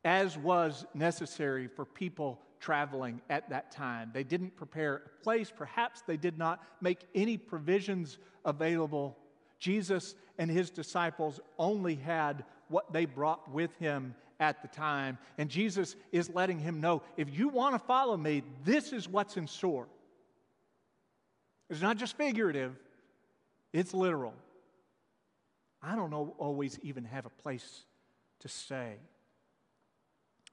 as 0.04 0.36
was 0.36 0.86
necessary 0.94 1.66
for 1.66 1.84
people 1.84 2.40
traveling 2.58 3.20
at 3.30 3.48
that 3.50 3.70
time. 3.70 4.10
They 4.12 4.24
didn't 4.24 4.56
prepare 4.56 4.96
a 4.96 5.22
place, 5.22 5.52
perhaps 5.54 6.02
they 6.02 6.16
did 6.16 6.38
not 6.38 6.62
make 6.80 7.00
any 7.14 7.36
provisions 7.36 8.18
available. 8.44 9.16
Jesus 9.58 10.14
and 10.38 10.50
his 10.50 10.70
disciples 10.70 11.40
only 11.58 11.96
had 11.96 12.44
what 12.68 12.92
they 12.92 13.04
brought 13.04 13.50
with 13.50 13.74
him 13.78 14.14
at 14.40 14.62
the 14.62 14.68
time. 14.68 15.18
And 15.38 15.48
Jesus 15.48 15.94
is 16.10 16.30
letting 16.30 16.58
him 16.58 16.80
know 16.80 17.02
if 17.16 17.28
you 17.30 17.48
want 17.48 17.74
to 17.74 17.78
follow 17.78 18.16
me, 18.16 18.42
this 18.64 18.92
is 18.92 19.08
what's 19.08 19.36
in 19.36 19.46
store. 19.46 19.86
It's 21.68 21.82
not 21.82 21.98
just 21.98 22.16
figurative, 22.16 22.74
it's 23.72 23.94
literal. 23.94 24.34
I 25.82 25.94
don't 25.94 26.10
know, 26.10 26.34
always 26.38 26.78
even 26.82 27.04
have 27.04 27.26
a 27.26 27.42
place 27.42 27.84
to 28.40 28.48
stay. 28.48 28.96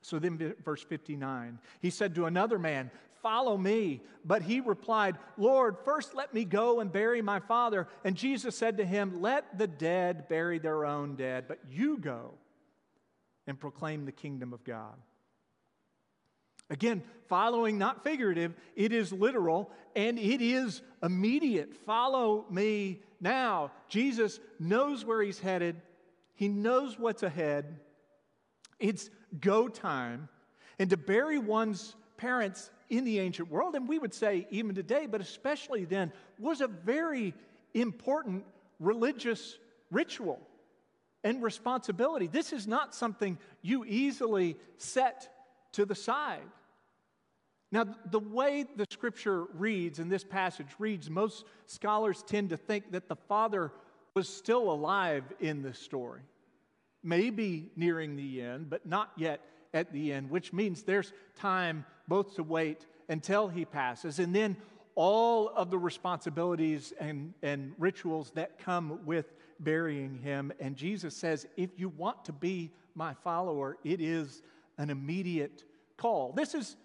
So 0.01 0.19
then, 0.19 0.53
verse 0.63 0.83
59, 0.83 1.59
he 1.81 1.89
said 1.89 2.15
to 2.15 2.25
another 2.27 2.59
man, 2.59 2.91
Follow 3.23 3.57
me. 3.57 4.01
But 4.23 4.43
he 4.43 4.61
replied, 4.61 5.17
Lord, 5.37 5.77
first 5.83 6.13
let 6.13 6.33
me 6.35 6.45
go 6.45 6.79
and 6.79 6.91
bury 6.91 7.21
my 7.21 7.39
father. 7.39 7.87
And 8.03 8.15
Jesus 8.15 8.55
said 8.55 8.77
to 8.77 8.85
him, 8.85 9.21
Let 9.21 9.57
the 9.57 9.67
dead 9.67 10.29
bury 10.29 10.59
their 10.59 10.85
own 10.85 11.15
dead, 11.15 11.45
but 11.47 11.59
you 11.69 11.97
go 11.97 12.35
and 13.47 13.59
proclaim 13.59 14.05
the 14.05 14.11
kingdom 14.11 14.53
of 14.53 14.63
God. 14.63 14.93
Again, 16.69 17.01
following, 17.27 17.77
not 17.77 18.03
figurative, 18.03 18.53
it 18.75 18.91
is 18.91 19.13
literal 19.13 19.71
and 19.95 20.19
it 20.19 20.41
is 20.41 20.81
immediate. 21.01 21.73
Follow 21.85 22.45
me 22.49 23.01
now. 23.21 23.71
Jesus 23.87 24.39
knows 24.59 25.05
where 25.05 25.21
he's 25.21 25.39
headed, 25.39 25.81
he 26.35 26.49
knows 26.49 26.99
what's 26.99 27.23
ahead. 27.23 27.79
It's 28.79 29.09
go 29.39 29.67
time. 29.67 30.29
And 30.77 30.89
to 30.91 30.97
bury 30.97 31.39
one's 31.39 31.95
parents 32.17 32.69
in 32.89 33.05
the 33.05 33.19
ancient 33.19 33.49
world, 33.49 33.75
and 33.75 33.87
we 33.87 33.97
would 33.97 34.13
say 34.13 34.45
even 34.51 34.75
today, 34.75 35.07
but 35.07 35.19
especially 35.19 35.85
then, 35.85 36.11
was 36.37 36.61
a 36.61 36.67
very 36.67 37.33
important 37.73 38.45
religious 38.79 39.57
ritual 39.89 40.39
and 41.23 41.41
responsibility. 41.41 42.27
This 42.27 42.53
is 42.53 42.67
not 42.67 42.93
something 42.95 43.37
you 43.61 43.85
easily 43.85 44.57
set 44.77 45.29
to 45.73 45.85
the 45.85 45.95
side. 45.95 46.47
Now, 47.71 47.85
the 48.09 48.19
way 48.19 48.65
the 48.75 48.85
scripture 48.89 49.45
reads 49.53 49.99
in 49.99 50.07
this 50.07 50.23
passage 50.23 50.67
reads, 50.79 51.09
most 51.09 51.43
scholars 51.65 52.23
tend 52.25 52.51
to 52.51 52.57
think 52.57 52.91
that 52.91 53.09
the 53.09 53.15
father 53.15 53.73
was 54.13 54.29
still 54.29 54.71
alive 54.71 55.23
in 55.39 55.61
this 55.61 55.77
story, 55.77 56.21
maybe 57.03 57.69
nearing 57.75 58.15
the 58.15 58.41
end, 58.41 58.69
but 58.69 58.85
not 58.85 59.11
yet 59.17 59.41
at 59.73 59.91
the 59.91 60.13
end, 60.13 60.29
which 60.29 60.53
means 60.53 60.83
there's 60.83 61.11
time 61.35 61.85
both 62.07 62.35
to 62.35 62.43
wait 62.43 62.85
until 63.09 63.49
he 63.49 63.65
passes. 63.65 64.19
And 64.19 64.33
then 64.33 64.55
all 64.95 65.49
of 65.49 65.69
the 65.69 65.77
responsibilities 65.77 66.93
and, 66.99 67.33
and 67.43 67.73
rituals 67.77 68.31
that 68.35 68.57
come 68.57 69.05
with 69.05 69.33
burying 69.59 70.19
him. 70.19 70.51
And 70.59 70.75
Jesus 70.75 71.15
says, 71.15 71.47
if 71.57 71.71
you 71.77 71.89
want 71.89 72.25
to 72.25 72.33
be 72.33 72.71
my 72.95 73.13
follower, 73.13 73.77
it 73.83 74.01
is 74.01 74.41
an 74.77 74.89
immediate 74.89 75.63
call. 75.97 76.33
This 76.33 76.53
is, 76.53 76.75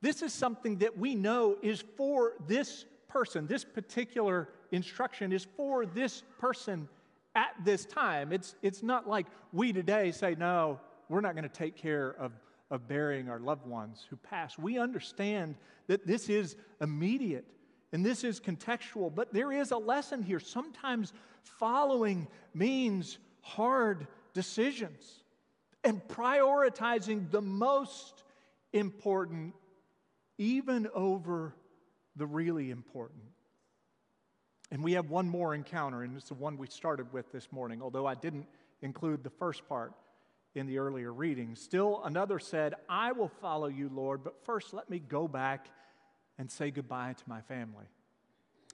this 0.00 0.22
is 0.22 0.32
something 0.32 0.78
that 0.78 0.96
we 0.96 1.14
know 1.14 1.56
is 1.62 1.84
for 1.96 2.34
this 2.46 2.84
person. 3.08 3.46
This 3.46 3.64
particular 3.64 4.48
instruction 4.72 5.32
is 5.32 5.46
for 5.56 5.86
this 5.86 6.22
person 6.38 6.88
at 7.34 7.54
this 7.64 7.84
time. 7.84 8.32
It's, 8.32 8.54
it's 8.62 8.82
not 8.82 9.08
like 9.08 9.26
we 9.52 9.72
today 9.72 10.10
say, 10.12 10.34
no, 10.38 10.80
we're 11.08 11.20
not 11.20 11.34
going 11.34 11.48
to 11.48 11.48
take 11.48 11.76
care 11.76 12.14
of, 12.18 12.32
of 12.70 12.86
burying 12.88 13.28
our 13.28 13.38
loved 13.38 13.66
ones 13.66 14.06
who 14.10 14.16
pass. 14.16 14.58
We 14.58 14.78
understand 14.78 15.54
that 15.86 16.06
this 16.06 16.28
is 16.28 16.56
immediate 16.80 17.44
and 17.92 18.04
this 18.04 18.24
is 18.24 18.40
contextual, 18.40 19.14
but 19.14 19.32
there 19.32 19.52
is 19.52 19.70
a 19.70 19.78
lesson 19.78 20.22
here. 20.22 20.40
Sometimes 20.40 21.12
following 21.42 22.28
means 22.54 23.18
hard 23.40 24.06
decisions 24.34 25.24
and 25.84 26.06
prioritizing 26.08 27.30
the 27.30 27.40
most 27.40 28.24
important 28.72 29.54
even 30.36 30.86
over 30.94 31.54
the 32.16 32.26
really 32.26 32.70
important. 32.70 33.22
And 34.70 34.84
we 34.84 34.92
have 34.92 35.08
one 35.08 35.28
more 35.28 35.54
encounter, 35.54 36.02
and 36.02 36.14
it's 36.16 36.28
the 36.28 36.34
one 36.34 36.58
we 36.58 36.66
started 36.66 37.10
with 37.12 37.32
this 37.32 37.50
morning, 37.50 37.80
although 37.80 38.06
I 38.06 38.14
didn't 38.14 38.46
include 38.82 39.24
the 39.24 39.30
first 39.30 39.66
part 39.66 39.92
in 40.54 40.66
the 40.66 40.78
earlier 40.78 41.12
reading. 41.12 41.54
Still, 41.56 42.02
another 42.04 42.38
said, 42.38 42.74
I 42.88 43.12
will 43.12 43.28
follow 43.28 43.68
you, 43.68 43.90
Lord, 43.92 44.22
but 44.22 44.44
first 44.44 44.74
let 44.74 44.90
me 44.90 44.98
go 44.98 45.26
back 45.26 45.68
and 46.38 46.50
say 46.50 46.70
goodbye 46.70 47.14
to 47.14 47.24
my 47.26 47.40
family. 47.42 47.86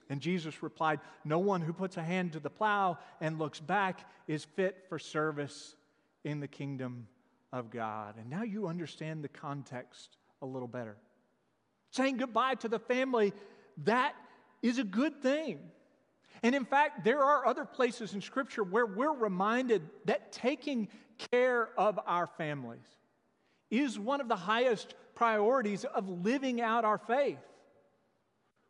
And 0.09 0.21
Jesus 0.21 0.61
replied, 0.61 0.99
No 1.23 1.39
one 1.39 1.61
who 1.61 1.73
puts 1.73 1.97
a 1.97 2.03
hand 2.03 2.33
to 2.33 2.39
the 2.39 2.49
plow 2.49 2.99
and 3.19 3.39
looks 3.39 3.59
back 3.59 4.07
is 4.27 4.43
fit 4.43 4.85
for 4.87 4.99
service 4.99 5.75
in 6.23 6.39
the 6.39 6.47
kingdom 6.47 7.07
of 7.51 7.71
God. 7.71 8.15
And 8.17 8.29
now 8.29 8.43
you 8.43 8.67
understand 8.67 9.23
the 9.23 9.29
context 9.29 10.17
a 10.41 10.45
little 10.45 10.67
better. 10.67 10.97
Saying 11.91 12.17
goodbye 12.17 12.55
to 12.55 12.67
the 12.67 12.79
family, 12.79 13.33
that 13.83 14.13
is 14.61 14.77
a 14.77 14.83
good 14.83 15.21
thing. 15.21 15.59
And 16.43 16.53
in 16.53 16.65
fact, 16.65 17.03
there 17.03 17.23
are 17.23 17.47
other 17.47 17.65
places 17.65 18.13
in 18.13 18.21
Scripture 18.21 18.63
where 18.63 18.85
we're 18.85 19.13
reminded 19.13 19.81
that 20.05 20.31
taking 20.31 20.89
care 21.31 21.69
of 21.77 21.99
our 22.05 22.27
families 22.27 22.85
is 23.71 23.97
one 23.97 24.21
of 24.21 24.27
the 24.27 24.35
highest 24.35 24.93
priorities 25.15 25.85
of 25.85 26.07
living 26.23 26.61
out 26.61 26.85
our 26.85 26.97
faith. 26.97 27.39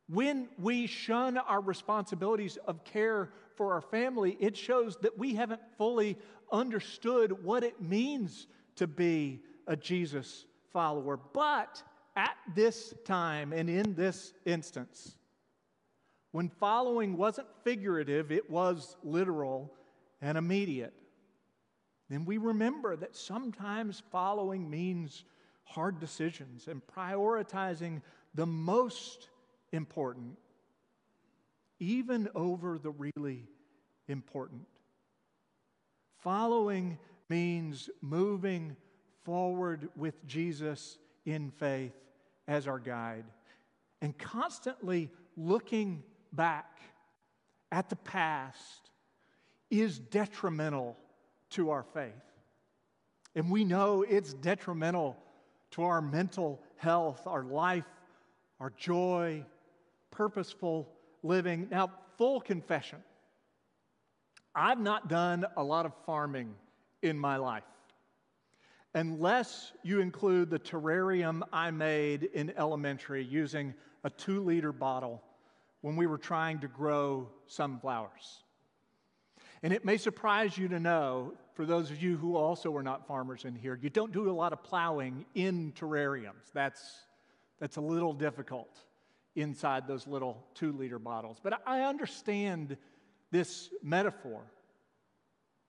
When 0.07 0.49
we 0.59 0.85
shun 0.85 1.37
our 1.37 1.61
responsibilities 1.61 2.57
of 2.67 2.83
care 2.83 3.31
for 3.55 3.73
our 3.73 3.81
family, 3.81 4.37
it 4.39 4.55
shows 4.55 4.97
that 4.97 5.17
we 5.17 5.33
haven't 5.35 5.61
fully 5.77 6.17
understood 6.51 7.43
what 7.43 7.63
it 7.63 7.81
means 7.81 8.47
to 8.75 8.85
be 8.85 9.41
a 9.67 9.75
Jesus 9.75 10.45
follower. 10.71 11.17
But 11.33 11.81
at 12.15 12.35
this 12.53 12.93
time 13.03 13.51
and 13.51 13.69
in 13.69 13.95
this 13.95 14.33
instance, 14.45 15.17
when 16.31 16.49
following 16.49 17.17
wasn't 17.17 17.47
figurative, 17.63 18.31
it 18.31 18.49
was 18.49 18.97
literal 19.03 19.73
and 20.21 20.37
immediate, 20.37 20.93
then 22.09 22.25
we 22.25 22.37
remember 22.37 22.95
that 22.95 23.15
sometimes 23.15 24.03
following 24.11 24.69
means 24.69 25.23
hard 25.63 25.99
decisions 25.99 26.67
and 26.67 26.81
prioritizing 26.85 28.01
the 28.35 28.45
most 28.45 29.29
important, 29.75 30.37
even 31.79 32.29
over 32.33 32.79
the 32.79 32.91
really 32.91 33.47
important. 34.07 34.65
Following 36.19 36.97
means 37.29 37.89
moving 38.01 38.75
forward 39.23 39.89
with 39.95 40.25
Jesus 40.25 40.97
in 41.25 41.51
faith 41.51 41.93
as 42.47 42.67
our 42.67 42.79
guide 42.79 43.25
and 44.01 44.17
constantly 44.17 45.09
looking 45.35 46.03
back 46.31 46.79
at 47.71 47.89
the 47.89 47.95
past 47.95 48.91
is 49.71 49.99
detrimental 49.99 50.95
to 51.49 51.71
our 51.71 51.83
faith. 51.83 52.11
And 53.35 53.51
we 53.51 53.65
know 53.65 54.03
it's 54.03 54.33
detrimental 54.33 55.17
to 55.71 55.83
our 55.83 56.01
mental 56.01 56.61
health, 56.77 57.25
our 57.25 57.43
life, 57.43 57.85
our 58.59 58.71
joy, 58.77 59.43
purposeful 60.15 60.89
living. 61.23 61.67
Now, 61.69 61.91
full 62.17 62.41
confession 62.41 62.99
I've 64.55 64.79
not 64.79 65.09
done 65.09 65.45
a 65.57 65.63
lot 65.63 65.85
of 65.85 65.91
farming 66.05 66.55
in 67.01 67.19
my 67.19 67.35
life. 67.35 67.63
Unless 68.93 69.73
you 69.83 69.99
include 69.99 70.49
the 70.49 70.59
terrarium 70.59 71.41
I 71.51 71.71
made 71.71 72.23
in 72.33 72.53
elementary 72.57 73.21
using 73.21 73.73
a 74.05 74.09
two 74.09 74.41
liter 74.41 74.71
bottle 74.71 75.21
when 75.81 75.97
we 75.97 76.07
were 76.07 76.17
trying 76.17 76.59
to 76.59 76.69
grow 76.69 77.29
sunflowers. 77.47 78.43
And 79.61 79.73
it 79.73 79.83
may 79.83 79.97
surprise 79.97 80.57
you 80.57 80.69
to 80.69 80.79
know, 80.79 81.33
for 81.53 81.65
those 81.65 81.91
of 81.91 82.01
you 82.01 82.15
who 82.15 82.37
also 82.37 82.73
are 82.77 82.83
not 82.83 83.05
farmers 83.05 83.43
in 83.43 83.55
here, 83.55 83.77
you 83.81 83.89
don't 83.89 84.13
do 84.13 84.29
a 84.29 84.31
lot 84.31 84.53
of 84.53 84.63
plowing 84.63 85.25
in 85.35 85.73
terrariums. 85.73 86.53
That's, 86.53 86.81
that's 87.59 87.75
a 87.75 87.81
little 87.81 88.13
difficult 88.13 88.79
inside 89.35 89.87
those 89.87 90.07
little 90.07 90.45
two 90.53 90.71
liter 90.71 90.99
bottles. 90.99 91.39
But 91.41 91.61
I 91.65 91.81
understand 91.81 92.77
this 93.31 93.69
metaphor 93.83 94.41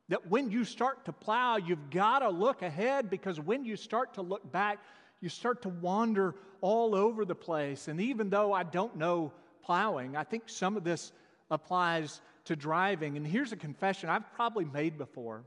that 0.09 0.31
when 0.31 0.50
you 0.50 0.64
start 0.64 1.05
to 1.07 1.12
plow, 1.12 1.57
you've 1.57 1.90
got 1.90 2.20
to 2.20 2.31
look 2.31 2.62
ahead 2.62 3.11
because 3.11 3.40
when 3.40 3.64
you 3.64 3.76
start 3.76 4.14
to 4.14 4.22
look 4.22 4.50
back, 4.52 4.79
you 5.20 5.29
start 5.29 5.62
to 5.62 5.68
wander 5.68 6.35
all 6.61 6.94
over 6.94 7.24
the 7.24 7.35
place. 7.35 7.88
And 7.88 8.00
even 8.00 8.31
though 8.31 8.52
I 8.52 8.62
don't 8.62 8.96
know 8.96 9.33
plowing, 9.64 10.16
I 10.16 10.22
think 10.22 10.44
some 10.46 10.76
of 10.76 10.85
this 10.85 11.12
applies 11.50 12.20
to 12.44 12.55
driving. 12.55 13.16
And 13.16 13.26
here's 13.26 13.52
a 13.52 13.57
confession 13.57 14.09
I've 14.09 14.33
probably 14.35 14.64
made 14.64 14.96
before. 14.96 15.42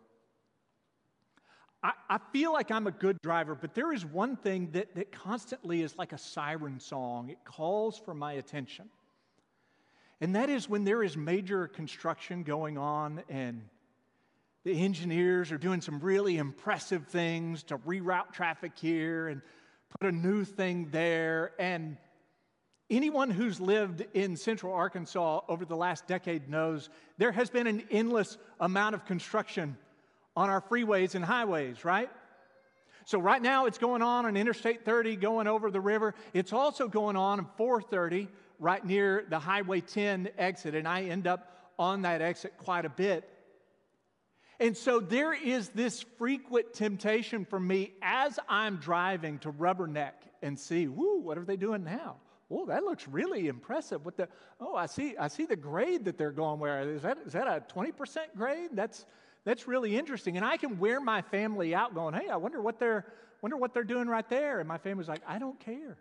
I, 1.81 1.93
I, 2.09 2.17
feel 2.33 2.51
like 2.51 2.71
I'm 2.71 2.87
a 2.87 2.91
good 2.91 3.21
driver, 3.21 3.55
but 3.55 3.73
there 3.73 3.93
is 3.93 4.05
one 4.05 4.35
thing 4.35 4.69
that, 4.71 4.95
that 4.95 5.11
constantly 5.11 5.81
is 5.81 5.97
like 5.97 6.11
a 6.11 6.17
siren 6.17 6.79
song. 6.79 7.29
It 7.29 7.43
calls 7.45 7.97
for 7.97 8.13
my 8.13 8.33
attention. 8.33 8.89
And 10.19 10.35
that 10.35 10.49
is 10.49 10.67
when 10.67 10.83
there 10.83 11.01
is 11.01 11.15
major 11.15 11.67
construction 11.67 12.43
going 12.43 12.77
on 12.77 13.23
and 13.29 13.61
the 14.65 14.77
engineers 14.83 15.53
are 15.53 15.57
doing 15.57 15.79
some 15.79 15.99
really 16.01 16.37
impressive 16.37 17.07
things 17.07 17.63
to 17.63 17.77
reroute 17.77 18.33
traffic 18.33 18.73
here 18.75 19.29
and 19.29 19.41
put 19.97 20.09
a 20.09 20.11
new 20.11 20.43
thing 20.43 20.89
there. 20.91 21.53
And 21.57 21.95
anyone 22.89 23.29
who's 23.29 23.61
lived 23.61 24.05
in 24.13 24.35
central 24.35 24.73
Arkansas 24.73 25.41
over 25.47 25.63
the 25.63 25.77
last 25.77 26.07
decade 26.07 26.49
knows 26.49 26.89
there 27.17 27.31
has 27.31 27.49
been 27.49 27.67
an 27.67 27.83
endless 27.89 28.37
amount 28.59 28.95
of 28.95 29.05
construction 29.05 29.77
on 30.35 30.49
our 30.49 30.61
freeways 30.61 31.15
and 31.15 31.23
highways, 31.23 31.83
right? 31.83 32.09
So 33.05 33.19
right 33.19 33.41
now 33.41 33.65
it's 33.65 33.77
going 33.77 34.01
on 34.01 34.25
on 34.25 34.37
Interstate 34.37 34.85
30 34.85 35.15
going 35.15 35.47
over 35.47 35.71
the 35.71 35.81
river. 35.81 36.13
It's 36.33 36.53
also 36.53 36.87
going 36.87 37.15
on 37.15 37.39
on 37.39 37.47
430 37.57 38.27
right 38.59 38.85
near 38.85 39.25
the 39.29 39.39
Highway 39.39 39.81
10 39.81 40.29
exit, 40.37 40.75
and 40.75 40.87
I 40.87 41.03
end 41.03 41.25
up 41.25 41.71
on 41.79 42.03
that 42.03 42.21
exit 42.21 42.53
quite 42.57 42.85
a 42.85 42.89
bit. 42.89 43.27
And 44.59 44.75
so 44.75 44.99
there 44.99 45.33
is 45.33 45.69
this 45.69 46.03
frequent 46.17 46.73
temptation 46.73 47.45
for 47.45 47.59
me 47.59 47.93
as 48.01 48.37
I'm 48.49 48.75
driving 48.75 49.39
to 49.39 49.51
rubberneck 49.53 50.11
and 50.41 50.59
see, 50.59 50.87
whoo, 50.87 51.21
what 51.21 51.37
are 51.37 51.45
they 51.45 51.55
doing 51.55 51.85
now? 51.85 52.17
Oh, 52.51 52.65
that 52.65 52.83
looks 52.83 53.07
really 53.07 53.47
impressive. 53.47 54.03
With 54.03 54.17
the 54.17 54.27
oh, 54.59 54.75
I 54.75 54.87
see, 54.87 55.15
I 55.17 55.27
see 55.29 55.45
the 55.45 55.55
grade 55.55 56.05
that 56.05 56.17
they're 56.17 56.31
going 56.31 56.59
where. 56.59 56.81
Is 56.81 57.03
that 57.03 57.19
is 57.25 57.33
that 57.33 57.47
a 57.47 57.63
20% 57.73 58.17
grade? 58.35 58.71
That's 58.73 59.05
that's 59.45 59.67
really 59.67 59.97
interesting. 59.97 60.38
And 60.38 60.45
I 60.45 60.58
can 60.58 60.80
wear 60.80 60.99
my 60.99 61.21
family 61.21 61.73
out 61.73 61.95
going, 61.95 62.13
hey, 62.13 62.30
I 62.30 62.38
wonder 62.38 62.62
what 62.62 62.80
they're, 62.80 63.06
wonder 63.41 63.58
what 63.58 63.73
they're 63.73 63.84
doing 63.84 64.08
right 64.08 64.28
there. 64.30 64.60
And 64.60 64.67
my 64.67 64.78
family's 64.78 65.08
like, 65.08 65.21
I 65.28 65.39
don't 65.39 65.60
care. 65.60 65.97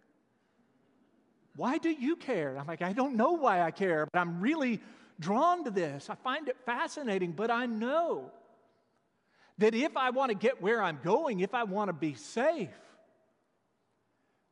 Why 1.56 1.78
do 1.78 1.90
you 1.90 2.16
care? 2.16 2.56
I'm 2.58 2.66
like, 2.66 2.82
I 2.82 2.92
don't 2.92 3.16
know 3.16 3.32
why 3.32 3.62
I 3.62 3.70
care, 3.70 4.06
but 4.12 4.18
I'm 4.18 4.40
really 4.40 4.80
drawn 5.18 5.64
to 5.64 5.70
this. 5.70 6.08
I 6.08 6.14
find 6.14 6.48
it 6.48 6.56
fascinating, 6.64 7.32
but 7.32 7.50
I 7.50 7.66
know 7.66 8.30
that 9.58 9.74
if 9.74 9.96
I 9.96 10.10
want 10.10 10.30
to 10.30 10.36
get 10.36 10.62
where 10.62 10.80
I'm 10.80 11.00
going, 11.02 11.40
if 11.40 11.54
I 11.54 11.64
want 11.64 11.88
to 11.88 11.92
be 11.92 12.14
safe, 12.14 12.68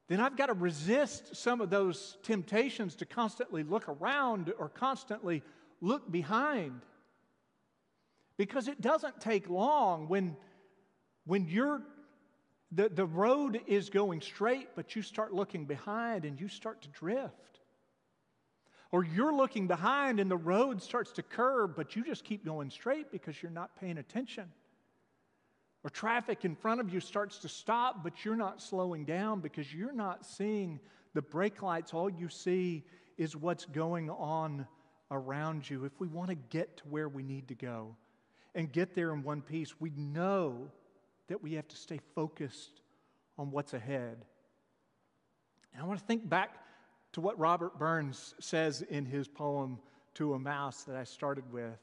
then 0.09 0.21
I've 0.21 0.37
got 0.37 0.47
to 0.47 0.53
resist 0.53 1.37
some 1.37 1.61
of 1.61 1.71
those 1.71 2.17
temptations 2.23 2.95
to 2.97 3.07
constantly 3.07 3.63
look 3.63 3.89
around 3.89 4.53
or 4.59 4.69
constantly 4.69 5.43
look 5.81 6.11
behind. 6.11 6.81
Because 8.37 8.69
it 8.69 8.81
doesn't 8.81 9.21
take 9.21 9.49
long 9.49 10.09
when, 10.09 10.37
when 11.25 11.47
you're 11.49 11.83
The, 12.73 12.89
the 12.89 13.07
road 13.07 13.61
is 13.67 13.91
going 13.91 14.21
straight, 14.21 14.69
but 14.75 14.97
you 14.97 15.03
start 15.03 15.33
looking 15.33 15.67
behind 15.67 16.25
and 16.25 16.41
you 16.41 16.49
start 16.49 16.83
to 16.83 16.89
drift. 16.89 17.61
Or 18.91 19.05
you're 19.05 19.33
looking 19.33 19.69
behind 19.69 20.21
and 20.21 20.29
the 20.29 20.37
road 20.37 20.83
starts 20.83 21.13
to 21.13 21.23
curve, 21.23 21.77
but 21.77 21.95
you 21.95 22.05
just 22.05 22.25
keep 22.25 22.45
going 22.45 22.71
straight 22.71 23.11
because 23.11 23.41
you're 23.41 23.53
not 23.53 23.77
paying 23.81 23.99
attention. 23.99 24.51
Or 25.85 25.91
traffic 25.91 26.45
in 26.45 26.57
front 26.57 26.81
of 26.81 26.93
you 26.93 27.01
starts 27.01 27.39
to 27.39 27.49
stop, 27.49 28.03
but 28.03 28.25
you're 28.25 28.37
not 28.37 28.61
slowing 28.61 29.05
down 29.05 29.41
because 29.41 29.73
you're 29.73 29.95
not 29.95 30.27
seeing 30.27 30.81
the 31.15 31.23
brake 31.23 31.63
lights. 31.63 31.95
All 31.95 32.11
you 32.11 32.29
see 32.29 32.85
is 33.17 33.37
what's 33.37 33.67
going 33.67 34.11
on 34.11 34.67
around 35.11 35.71
you. 35.71 35.85
If 35.85 36.01
we 36.01 36.09
want 36.09 36.31
to 36.31 36.37
get 36.51 36.79
to 36.79 36.85
where 36.91 37.09
we 37.09 37.23
need 37.23 37.47
to 37.49 37.55
go 37.55 37.97
and 38.57 38.73
get 38.73 38.95
there 38.95 39.13
in 39.13 39.23
one 39.23 39.43
piece, 39.43 39.79
we 39.79 39.91
know 39.91 40.69
that 41.29 41.43
we 41.43 41.53
have 41.53 41.69
to 41.69 41.77
stay 41.77 42.01
focused 42.15 42.81
on 43.39 43.51
what's 43.51 43.75
ahead. 43.75 44.25
And 45.73 45.83
I 45.83 45.87
want 45.87 46.01
to 46.01 46.07
think 46.07 46.27
back 46.27 46.57
to 47.13 47.21
what 47.21 47.39
Robert 47.39 47.79
Burns 47.79 48.35
says 48.41 48.81
in 48.83 49.05
his 49.05 49.29
poem, 49.29 49.79
To 50.15 50.33
a 50.33 50.39
Mouse, 50.39 50.85
that 50.85 50.97
I 50.97 51.05
started 51.05 51.53
with. 51.53 51.79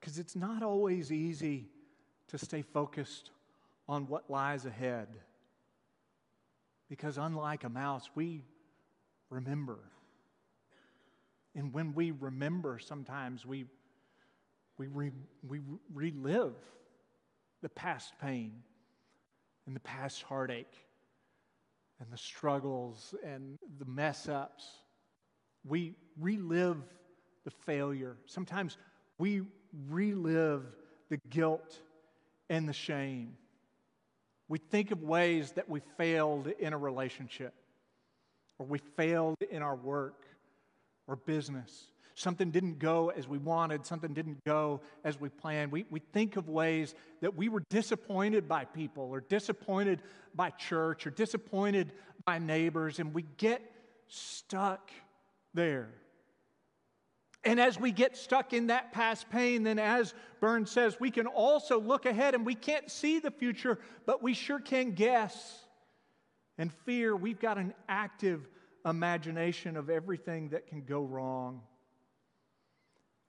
Because 0.00 0.18
it's 0.18 0.34
not 0.34 0.62
always 0.62 1.12
easy 1.12 1.68
to 2.28 2.38
stay 2.38 2.62
focused 2.62 3.32
on 3.86 4.06
what 4.06 4.30
lies 4.30 4.64
ahead. 4.64 5.08
Because 6.88 7.18
unlike 7.18 7.64
a 7.64 7.68
mouse, 7.68 8.08
we 8.14 8.42
remember. 9.28 9.78
And 11.54 11.74
when 11.74 11.92
we 11.92 12.12
remember, 12.12 12.78
sometimes 12.78 13.44
we, 13.44 13.66
we, 14.80 14.86
re, 14.86 15.10
we 15.46 15.60
relive 15.92 16.54
the 17.60 17.68
past 17.68 18.14
pain 18.18 18.62
and 19.66 19.76
the 19.76 19.80
past 19.80 20.22
heartache 20.22 20.72
and 22.00 22.10
the 22.10 22.16
struggles 22.16 23.14
and 23.22 23.58
the 23.78 23.84
mess 23.84 24.26
ups. 24.26 24.66
We 25.68 25.96
relive 26.18 26.78
the 27.44 27.50
failure. 27.50 28.16
Sometimes 28.24 28.78
we 29.18 29.42
relive 29.90 30.64
the 31.10 31.18
guilt 31.28 31.78
and 32.48 32.66
the 32.66 32.72
shame. 32.72 33.36
We 34.48 34.56
think 34.56 34.92
of 34.92 35.02
ways 35.02 35.52
that 35.52 35.68
we 35.68 35.80
failed 35.98 36.46
in 36.58 36.72
a 36.72 36.78
relationship, 36.78 37.52
or 38.58 38.64
we 38.64 38.78
failed 38.96 39.36
in 39.50 39.60
our 39.60 39.76
work 39.76 40.24
or 41.06 41.16
business. 41.16 41.88
Something 42.20 42.50
didn't 42.50 42.78
go 42.78 43.08
as 43.08 43.26
we 43.26 43.38
wanted, 43.38 43.86
something 43.86 44.12
didn't 44.12 44.44
go 44.44 44.82
as 45.04 45.18
we 45.18 45.30
planned. 45.30 45.72
We, 45.72 45.86
we 45.88 46.00
think 46.12 46.36
of 46.36 46.50
ways 46.50 46.94
that 47.22 47.34
we 47.34 47.48
were 47.48 47.62
disappointed 47.70 48.46
by 48.46 48.66
people, 48.66 49.04
or 49.04 49.22
disappointed 49.22 50.02
by 50.34 50.50
church, 50.50 51.06
or 51.06 51.10
disappointed 51.10 51.94
by 52.26 52.38
neighbors, 52.38 52.98
and 52.98 53.14
we 53.14 53.24
get 53.38 53.62
stuck 54.06 54.90
there. 55.54 55.88
And 57.42 57.58
as 57.58 57.80
we 57.80 57.90
get 57.90 58.18
stuck 58.18 58.52
in 58.52 58.66
that 58.66 58.92
past 58.92 59.30
pain, 59.30 59.62
then 59.62 59.78
as 59.78 60.12
Burns 60.40 60.70
says, 60.70 61.00
we 61.00 61.10
can 61.10 61.26
also 61.26 61.80
look 61.80 62.04
ahead 62.04 62.34
and 62.34 62.44
we 62.44 62.54
can't 62.54 62.90
see 62.90 63.18
the 63.18 63.30
future, 63.30 63.78
but 64.04 64.22
we 64.22 64.34
sure 64.34 64.60
can 64.60 64.92
guess. 64.92 65.64
And 66.58 66.70
fear, 66.84 67.16
we've 67.16 67.40
got 67.40 67.56
an 67.56 67.72
active 67.88 68.46
imagination 68.84 69.78
of 69.78 69.88
everything 69.88 70.50
that 70.50 70.66
can 70.66 70.82
go 70.82 71.00
wrong. 71.00 71.62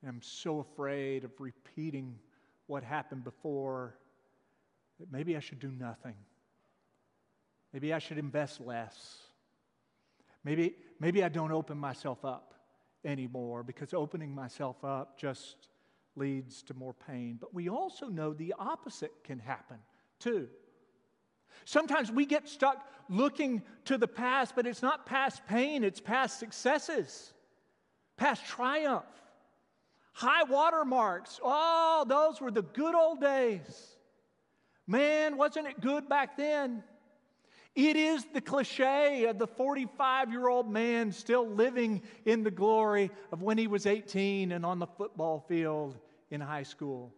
And 0.01 0.09
I'm 0.09 0.21
so 0.21 0.59
afraid 0.59 1.23
of 1.23 1.31
repeating 1.39 2.17
what 2.67 2.83
happened 2.83 3.23
before 3.23 3.95
that 4.99 5.11
maybe 5.11 5.35
I 5.35 5.39
should 5.39 5.59
do 5.59 5.71
nothing. 5.71 6.15
Maybe 7.73 7.93
I 7.93 7.99
should 7.99 8.17
invest 8.17 8.59
less. 8.59 9.17
Maybe, 10.43 10.75
maybe 10.99 11.23
I 11.23 11.29
don't 11.29 11.51
open 11.51 11.77
myself 11.77 12.25
up 12.25 12.55
anymore 13.05 13.63
because 13.63 13.93
opening 13.93 14.33
myself 14.33 14.83
up 14.83 15.17
just 15.19 15.67
leads 16.15 16.61
to 16.63 16.73
more 16.73 16.93
pain. 16.93 17.37
But 17.39 17.53
we 17.53 17.69
also 17.69 18.07
know 18.07 18.33
the 18.33 18.53
opposite 18.57 19.11
can 19.23 19.39
happen 19.39 19.77
too. 20.19 20.47
Sometimes 21.65 22.11
we 22.11 22.25
get 22.25 22.47
stuck 22.49 22.87
looking 23.09 23.61
to 23.85 23.97
the 23.97 24.07
past, 24.07 24.55
but 24.55 24.65
it's 24.65 24.81
not 24.81 25.05
past 25.05 25.45
pain, 25.47 25.83
it's 25.83 25.99
past 25.99 26.39
successes, 26.39 27.33
past 28.17 28.45
triumph, 28.45 29.03
high 30.13 30.43
water 30.43 30.86
marks. 30.86 31.39
Oh, 31.43 32.06
those 32.08 32.41
were 32.41 32.52
the 32.52 32.62
good 32.62 32.95
old 32.95 33.21
days. 33.21 33.95
Man, 34.88 35.38
wasn't 35.38 35.67
it 35.67 35.80
good 35.82 36.10
back 36.10 36.38
then? 36.38 36.84
It 37.76 37.95
is 37.95 38.26
the 38.34 38.41
cliche 38.41 39.26
of 39.26 39.38
the 39.38 39.47
45 39.47 40.32
year 40.32 40.50
old 40.50 40.69
man 40.69 41.12
still 41.12 41.47
living 41.47 42.02
in 42.26 42.43
the 42.43 42.52
glory 42.52 43.12
of 43.32 43.41
when 43.41 43.58
he 43.58 43.67
was 43.67 43.86
18 43.86 44.52
and 44.52 44.65
on 44.65 44.80
the 44.80 44.88
football 44.88 45.45
field 45.47 45.97
in 46.30 46.41
high 46.41 46.63
school. 46.63 47.13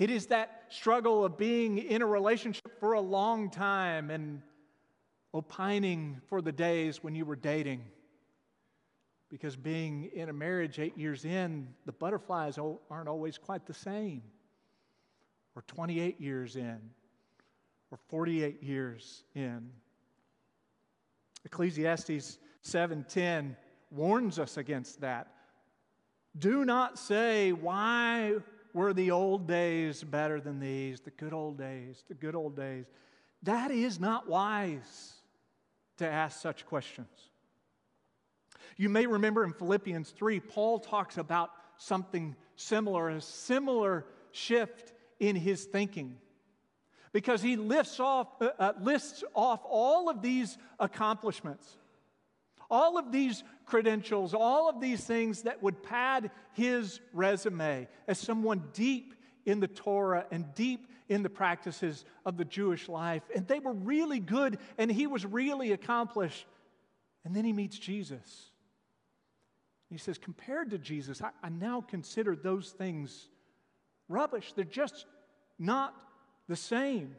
It 0.00 0.10
is 0.10 0.26
that 0.26 0.64
struggle 0.70 1.24
of 1.24 1.38
being 1.38 1.78
in 1.78 2.02
a 2.02 2.06
relationship 2.06 2.80
for 2.80 2.94
a 2.94 3.00
long 3.00 3.50
time 3.50 4.10
and 4.10 4.42
opining 5.32 6.20
for 6.26 6.42
the 6.42 6.50
days 6.50 7.02
when 7.02 7.14
you 7.14 7.24
were 7.24 7.36
dating. 7.36 7.84
Because 9.34 9.56
being 9.56 10.12
in 10.14 10.28
a 10.28 10.32
marriage 10.32 10.78
eight 10.78 10.96
years 10.96 11.24
in, 11.24 11.66
the 11.86 11.92
butterflies 11.92 12.56
aren't 12.88 13.08
always 13.08 13.36
quite 13.36 13.66
the 13.66 13.74
same. 13.74 14.22
Or 15.56 15.62
28 15.62 16.20
years 16.20 16.54
in 16.54 16.78
or 17.90 17.98
48 18.08 18.62
years 18.62 19.24
in. 19.34 19.70
Ecclesiastes 21.44 22.38
7:10 22.62 23.56
warns 23.90 24.38
us 24.38 24.56
against 24.56 25.00
that. 25.00 25.34
Do 26.38 26.64
not 26.64 26.96
say, 26.96 27.50
Why 27.50 28.36
were 28.72 28.92
the 28.92 29.10
old 29.10 29.48
days 29.48 30.04
better 30.04 30.40
than 30.40 30.60
these? 30.60 31.00
The 31.00 31.10
good 31.10 31.32
old 31.32 31.58
days, 31.58 32.04
the 32.06 32.14
good 32.14 32.36
old 32.36 32.54
days. 32.54 32.86
That 33.42 33.72
is 33.72 33.98
not 33.98 34.28
wise 34.28 35.14
to 35.96 36.06
ask 36.08 36.40
such 36.40 36.64
questions. 36.66 37.30
You 38.76 38.88
may 38.88 39.06
remember 39.06 39.44
in 39.44 39.52
Philippians 39.52 40.10
3, 40.10 40.40
Paul 40.40 40.78
talks 40.78 41.18
about 41.18 41.50
something 41.76 42.36
similar, 42.56 43.10
a 43.10 43.20
similar 43.20 44.06
shift 44.32 44.92
in 45.20 45.36
his 45.36 45.64
thinking 45.64 46.16
because 47.14 47.40
he 47.40 47.56
lifts 47.56 48.00
off, 48.00 48.26
uh, 48.40 48.50
uh, 48.58 48.72
lists 48.80 49.22
off 49.34 49.60
all 49.64 50.10
of 50.10 50.20
these 50.20 50.58
accomplishments, 50.80 51.76
all 52.68 52.98
of 52.98 53.12
these 53.12 53.44
credentials, 53.66 54.34
all 54.34 54.68
of 54.68 54.80
these 54.80 55.04
things 55.04 55.42
that 55.42 55.62
would 55.62 55.82
pad 55.82 56.30
his 56.52 57.00
resume 57.12 57.86
as 58.08 58.18
someone 58.18 58.64
deep 58.72 59.14
in 59.46 59.60
the 59.60 59.68
Torah 59.68 60.26
and 60.32 60.52
deep 60.54 60.88
in 61.08 61.22
the 61.22 61.30
practices 61.30 62.04
of 62.26 62.36
the 62.36 62.44
Jewish 62.44 62.88
life. 62.88 63.22
And 63.34 63.46
they 63.46 63.60
were 63.60 63.72
really 63.72 64.18
good, 64.20 64.58
and 64.76 64.90
he 64.90 65.06
was 65.06 65.24
really 65.24 65.72
accomplished. 65.72 66.46
And 67.24 67.34
then 67.34 67.44
he 67.44 67.52
meets 67.52 67.78
Jesus. 67.78 68.50
He 69.94 69.98
says, 69.98 70.18
compared 70.18 70.70
to 70.70 70.78
Jesus, 70.78 71.22
I, 71.22 71.30
I 71.40 71.50
now 71.50 71.80
consider 71.80 72.34
those 72.34 72.70
things 72.70 73.28
rubbish. 74.08 74.52
They're 74.52 74.64
just 74.64 75.06
not 75.56 75.94
the 76.48 76.56
same. 76.56 77.14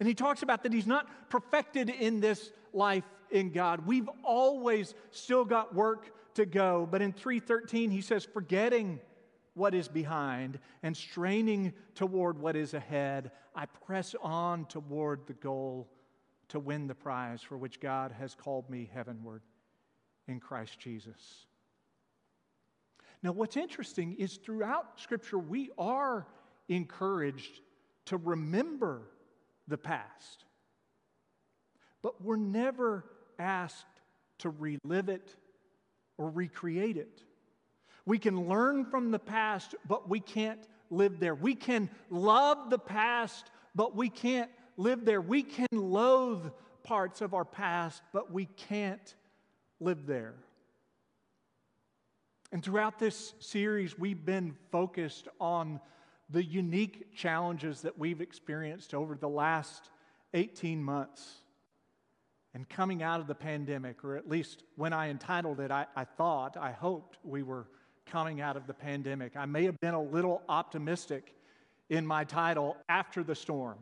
And 0.00 0.08
he 0.08 0.14
talks 0.14 0.42
about 0.42 0.62
that 0.62 0.72
he's 0.72 0.86
not 0.86 1.06
perfected 1.28 1.90
in 1.90 2.20
this 2.20 2.50
life 2.72 3.04
in 3.30 3.50
God. 3.50 3.86
We've 3.86 4.08
always 4.24 4.94
still 5.10 5.44
got 5.44 5.74
work 5.74 6.10
to 6.36 6.46
go. 6.46 6.88
But 6.90 7.02
in 7.02 7.12
313, 7.12 7.90
he 7.90 8.00
says, 8.00 8.24
forgetting 8.24 8.98
what 9.52 9.74
is 9.74 9.86
behind 9.86 10.58
and 10.82 10.96
straining 10.96 11.74
toward 11.94 12.38
what 12.38 12.56
is 12.56 12.72
ahead, 12.72 13.32
I 13.54 13.66
press 13.66 14.14
on 14.22 14.64
toward 14.64 15.26
the 15.26 15.34
goal 15.34 15.90
to 16.48 16.58
win 16.58 16.86
the 16.86 16.94
prize 16.94 17.42
for 17.42 17.58
which 17.58 17.80
God 17.80 18.12
has 18.18 18.34
called 18.34 18.70
me 18.70 18.88
heavenward 18.94 19.42
in 20.28 20.40
Christ 20.40 20.78
Jesus. 20.78 21.46
Now, 23.22 23.32
what's 23.32 23.56
interesting 23.56 24.14
is 24.18 24.36
throughout 24.36 25.00
Scripture, 25.00 25.38
we 25.38 25.70
are 25.76 26.26
encouraged 26.68 27.60
to 28.06 28.16
remember 28.16 29.02
the 29.66 29.78
past. 29.78 30.44
But 32.02 32.22
we're 32.22 32.36
never 32.36 33.04
asked 33.38 33.86
to 34.38 34.50
relive 34.50 35.08
it 35.08 35.34
or 36.16 36.30
recreate 36.30 36.96
it. 36.96 37.22
We 38.06 38.18
can 38.18 38.48
learn 38.48 38.84
from 38.84 39.10
the 39.10 39.18
past, 39.18 39.74
but 39.86 40.08
we 40.08 40.20
can't 40.20 40.66
live 40.90 41.18
there. 41.20 41.34
We 41.34 41.54
can 41.54 41.90
love 42.08 42.70
the 42.70 42.78
past, 42.78 43.50
but 43.74 43.96
we 43.96 44.08
can't 44.08 44.50
live 44.76 45.04
there. 45.04 45.20
We 45.20 45.42
can 45.42 45.66
loathe 45.72 46.50
parts 46.84 47.20
of 47.20 47.34
our 47.34 47.44
past, 47.44 48.02
but 48.12 48.32
we 48.32 48.46
can't 48.46 49.14
live 49.80 50.06
there. 50.06 50.34
And 52.50 52.62
throughout 52.62 52.98
this 52.98 53.34
series, 53.40 53.98
we've 53.98 54.24
been 54.24 54.56
focused 54.70 55.28
on 55.40 55.80
the 56.30 56.42
unique 56.42 57.14
challenges 57.14 57.82
that 57.82 57.98
we've 57.98 58.20
experienced 58.20 58.94
over 58.94 59.16
the 59.16 59.28
last 59.28 59.90
18 60.34 60.82
months 60.82 61.38
and 62.54 62.68
coming 62.68 63.02
out 63.02 63.20
of 63.20 63.26
the 63.26 63.34
pandemic, 63.34 64.02
or 64.04 64.16
at 64.16 64.28
least 64.28 64.62
when 64.76 64.92
I 64.92 65.10
entitled 65.10 65.60
it, 65.60 65.70
I, 65.70 65.86
I, 65.94 66.04
thought, 66.04 66.56
I 66.56 66.72
hoped 66.72 67.18
we 67.22 67.42
were 67.42 67.66
coming 68.06 68.40
out 68.40 68.56
of 68.56 68.66
the 68.66 68.74
pandemic. 68.74 69.36
I 69.36 69.46
may 69.46 69.64
have 69.64 69.78
been 69.80 69.94
a 69.94 70.02
little 70.02 70.42
optimistic 70.48 71.34
in 71.90 72.06
my 72.06 72.24
title, 72.24 72.76
After 72.88 73.22
the 73.22 73.34
Storm, 73.34 73.78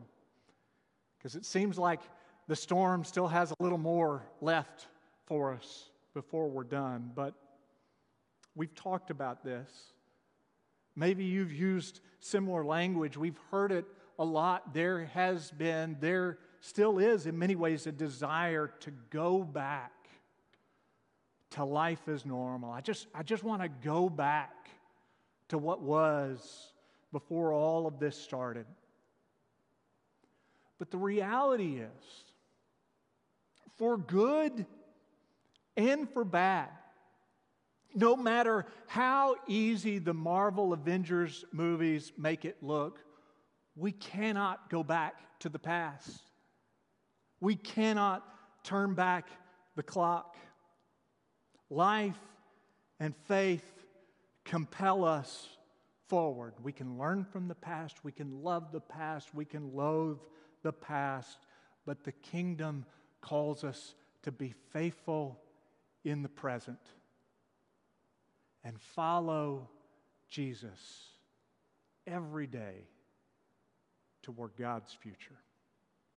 because 1.19 1.37
it 1.37 1.45
seems 1.45 1.79
like 1.79 2.01
the 2.49 2.57
storm 2.57 3.05
still 3.05 3.29
has 3.29 3.51
a 3.53 3.63
little 3.63 3.79
more 3.79 4.23
left 4.41 4.87
for 5.27 5.53
us 5.53 5.91
before 6.15 6.49
we're 6.49 6.65
done. 6.65 7.11
But 7.15 7.35
we've 8.55 8.75
talked 8.75 9.11
about 9.11 9.45
this. 9.45 9.71
Maybe 10.95 11.25
you've 11.25 11.53
used 11.53 12.01
similar 12.21 12.65
language. 12.65 13.17
We've 13.17 13.39
heard 13.51 13.71
it 13.71 13.85
a 14.19 14.25
lot. 14.25 14.73
There 14.73 15.05
has 15.07 15.51
been, 15.51 15.97
there 16.01 16.39
still 16.61 16.99
is, 16.99 17.27
in 17.27 17.39
many 17.39 17.55
ways, 17.55 17.87
a 17.87 17.93
desire 17.93 18.73
to 18.81 18.91
go 19.11 19.43
back 19.43 19.93
to 21.51 21.65
life 21.65 22.09
as 22.09 22.25
normal. 22.25 22.71
I 22.71 22.81
just, 22.81 23.07
I 23.15 23.23
just 23.23 23.45
want 23.45 23.63
to 23.63 23.69
go 23.69 24.09
back 24.09 24.71
to 25.49 25.59
what 25.59 25.83
was 25.83 26.73
before 27.13 27.53
all 27.53 27.87
of 27.87 27.99
this 27.99 28.17
started. 28.17 28.67
But 30.79 30.91
the 30.91 30.99
reality 30.99 31.79
is, 31.79 32.25
for 33.77 33.97
good 33.97 34.67
and 35.77 36.09
for 36.11 36.25
bad, 36.25 36.69
no 37.95 38.17
matter 38.17 38.67
how 38.87 39.37
easy 39.47 39.99
the 39.99 40.15
Marvel 40.15 40.73
Avengers 40.73 41.45
movies 41.53 42.13
make 42.19 42.45
it 42.45 42.63
look, 42.63 43.01
we 43.75 43.93
cannot 43.93 44.71
go 44.71 44.83
back 44.83 45.39
to 45.41 45.49
the 45.49 45.59
past. 45.59 46.23
We 47.41 47.57
cannot 47.57 48.25
turn 48.65 48.95
back 48.95 49.29
the 49.77 49.83
clock. 49.83 50.37
Life 51.71 52.19
and 53.01 53.15
faith 53.27 53.65
compel 54.45 55.05
us 55.05 55.49
forward. 56.09 56.55
We 56.63 56.73
can 56.73 56.99
learn 56.99 57.25
from 57.25 57.49
the 57.49 57.55
past, 57.55 58.05
we 58.05 58.13
can 58.13 58.43
love 58.43 58.73
the 58.73 58.81
past, 58.81 59.35
we 59.35 59.45
can 59.45 59.75
loathe 59.75 60.21
the 60.63 60.73
past, 60.73 61.39
but 61.85 62.05
the 62.05 62.13
kingdom 62.13 62.87
calls 63.21 63.65
us 63.65 63.95
to 64.23 64.33
be 64.33 64.55
faithful 64.73 65.41
in 66.07 66.23
the 66.23 66.29
present 66.29 66.79
and 68.63 68.81
follow 68.81 69.69
Jesus 70.29 70.81
every 72.07 72.47
day 72.47 72.87
toward 74.23 74.53
God's 74.57 74.93
future. 74.93 75.35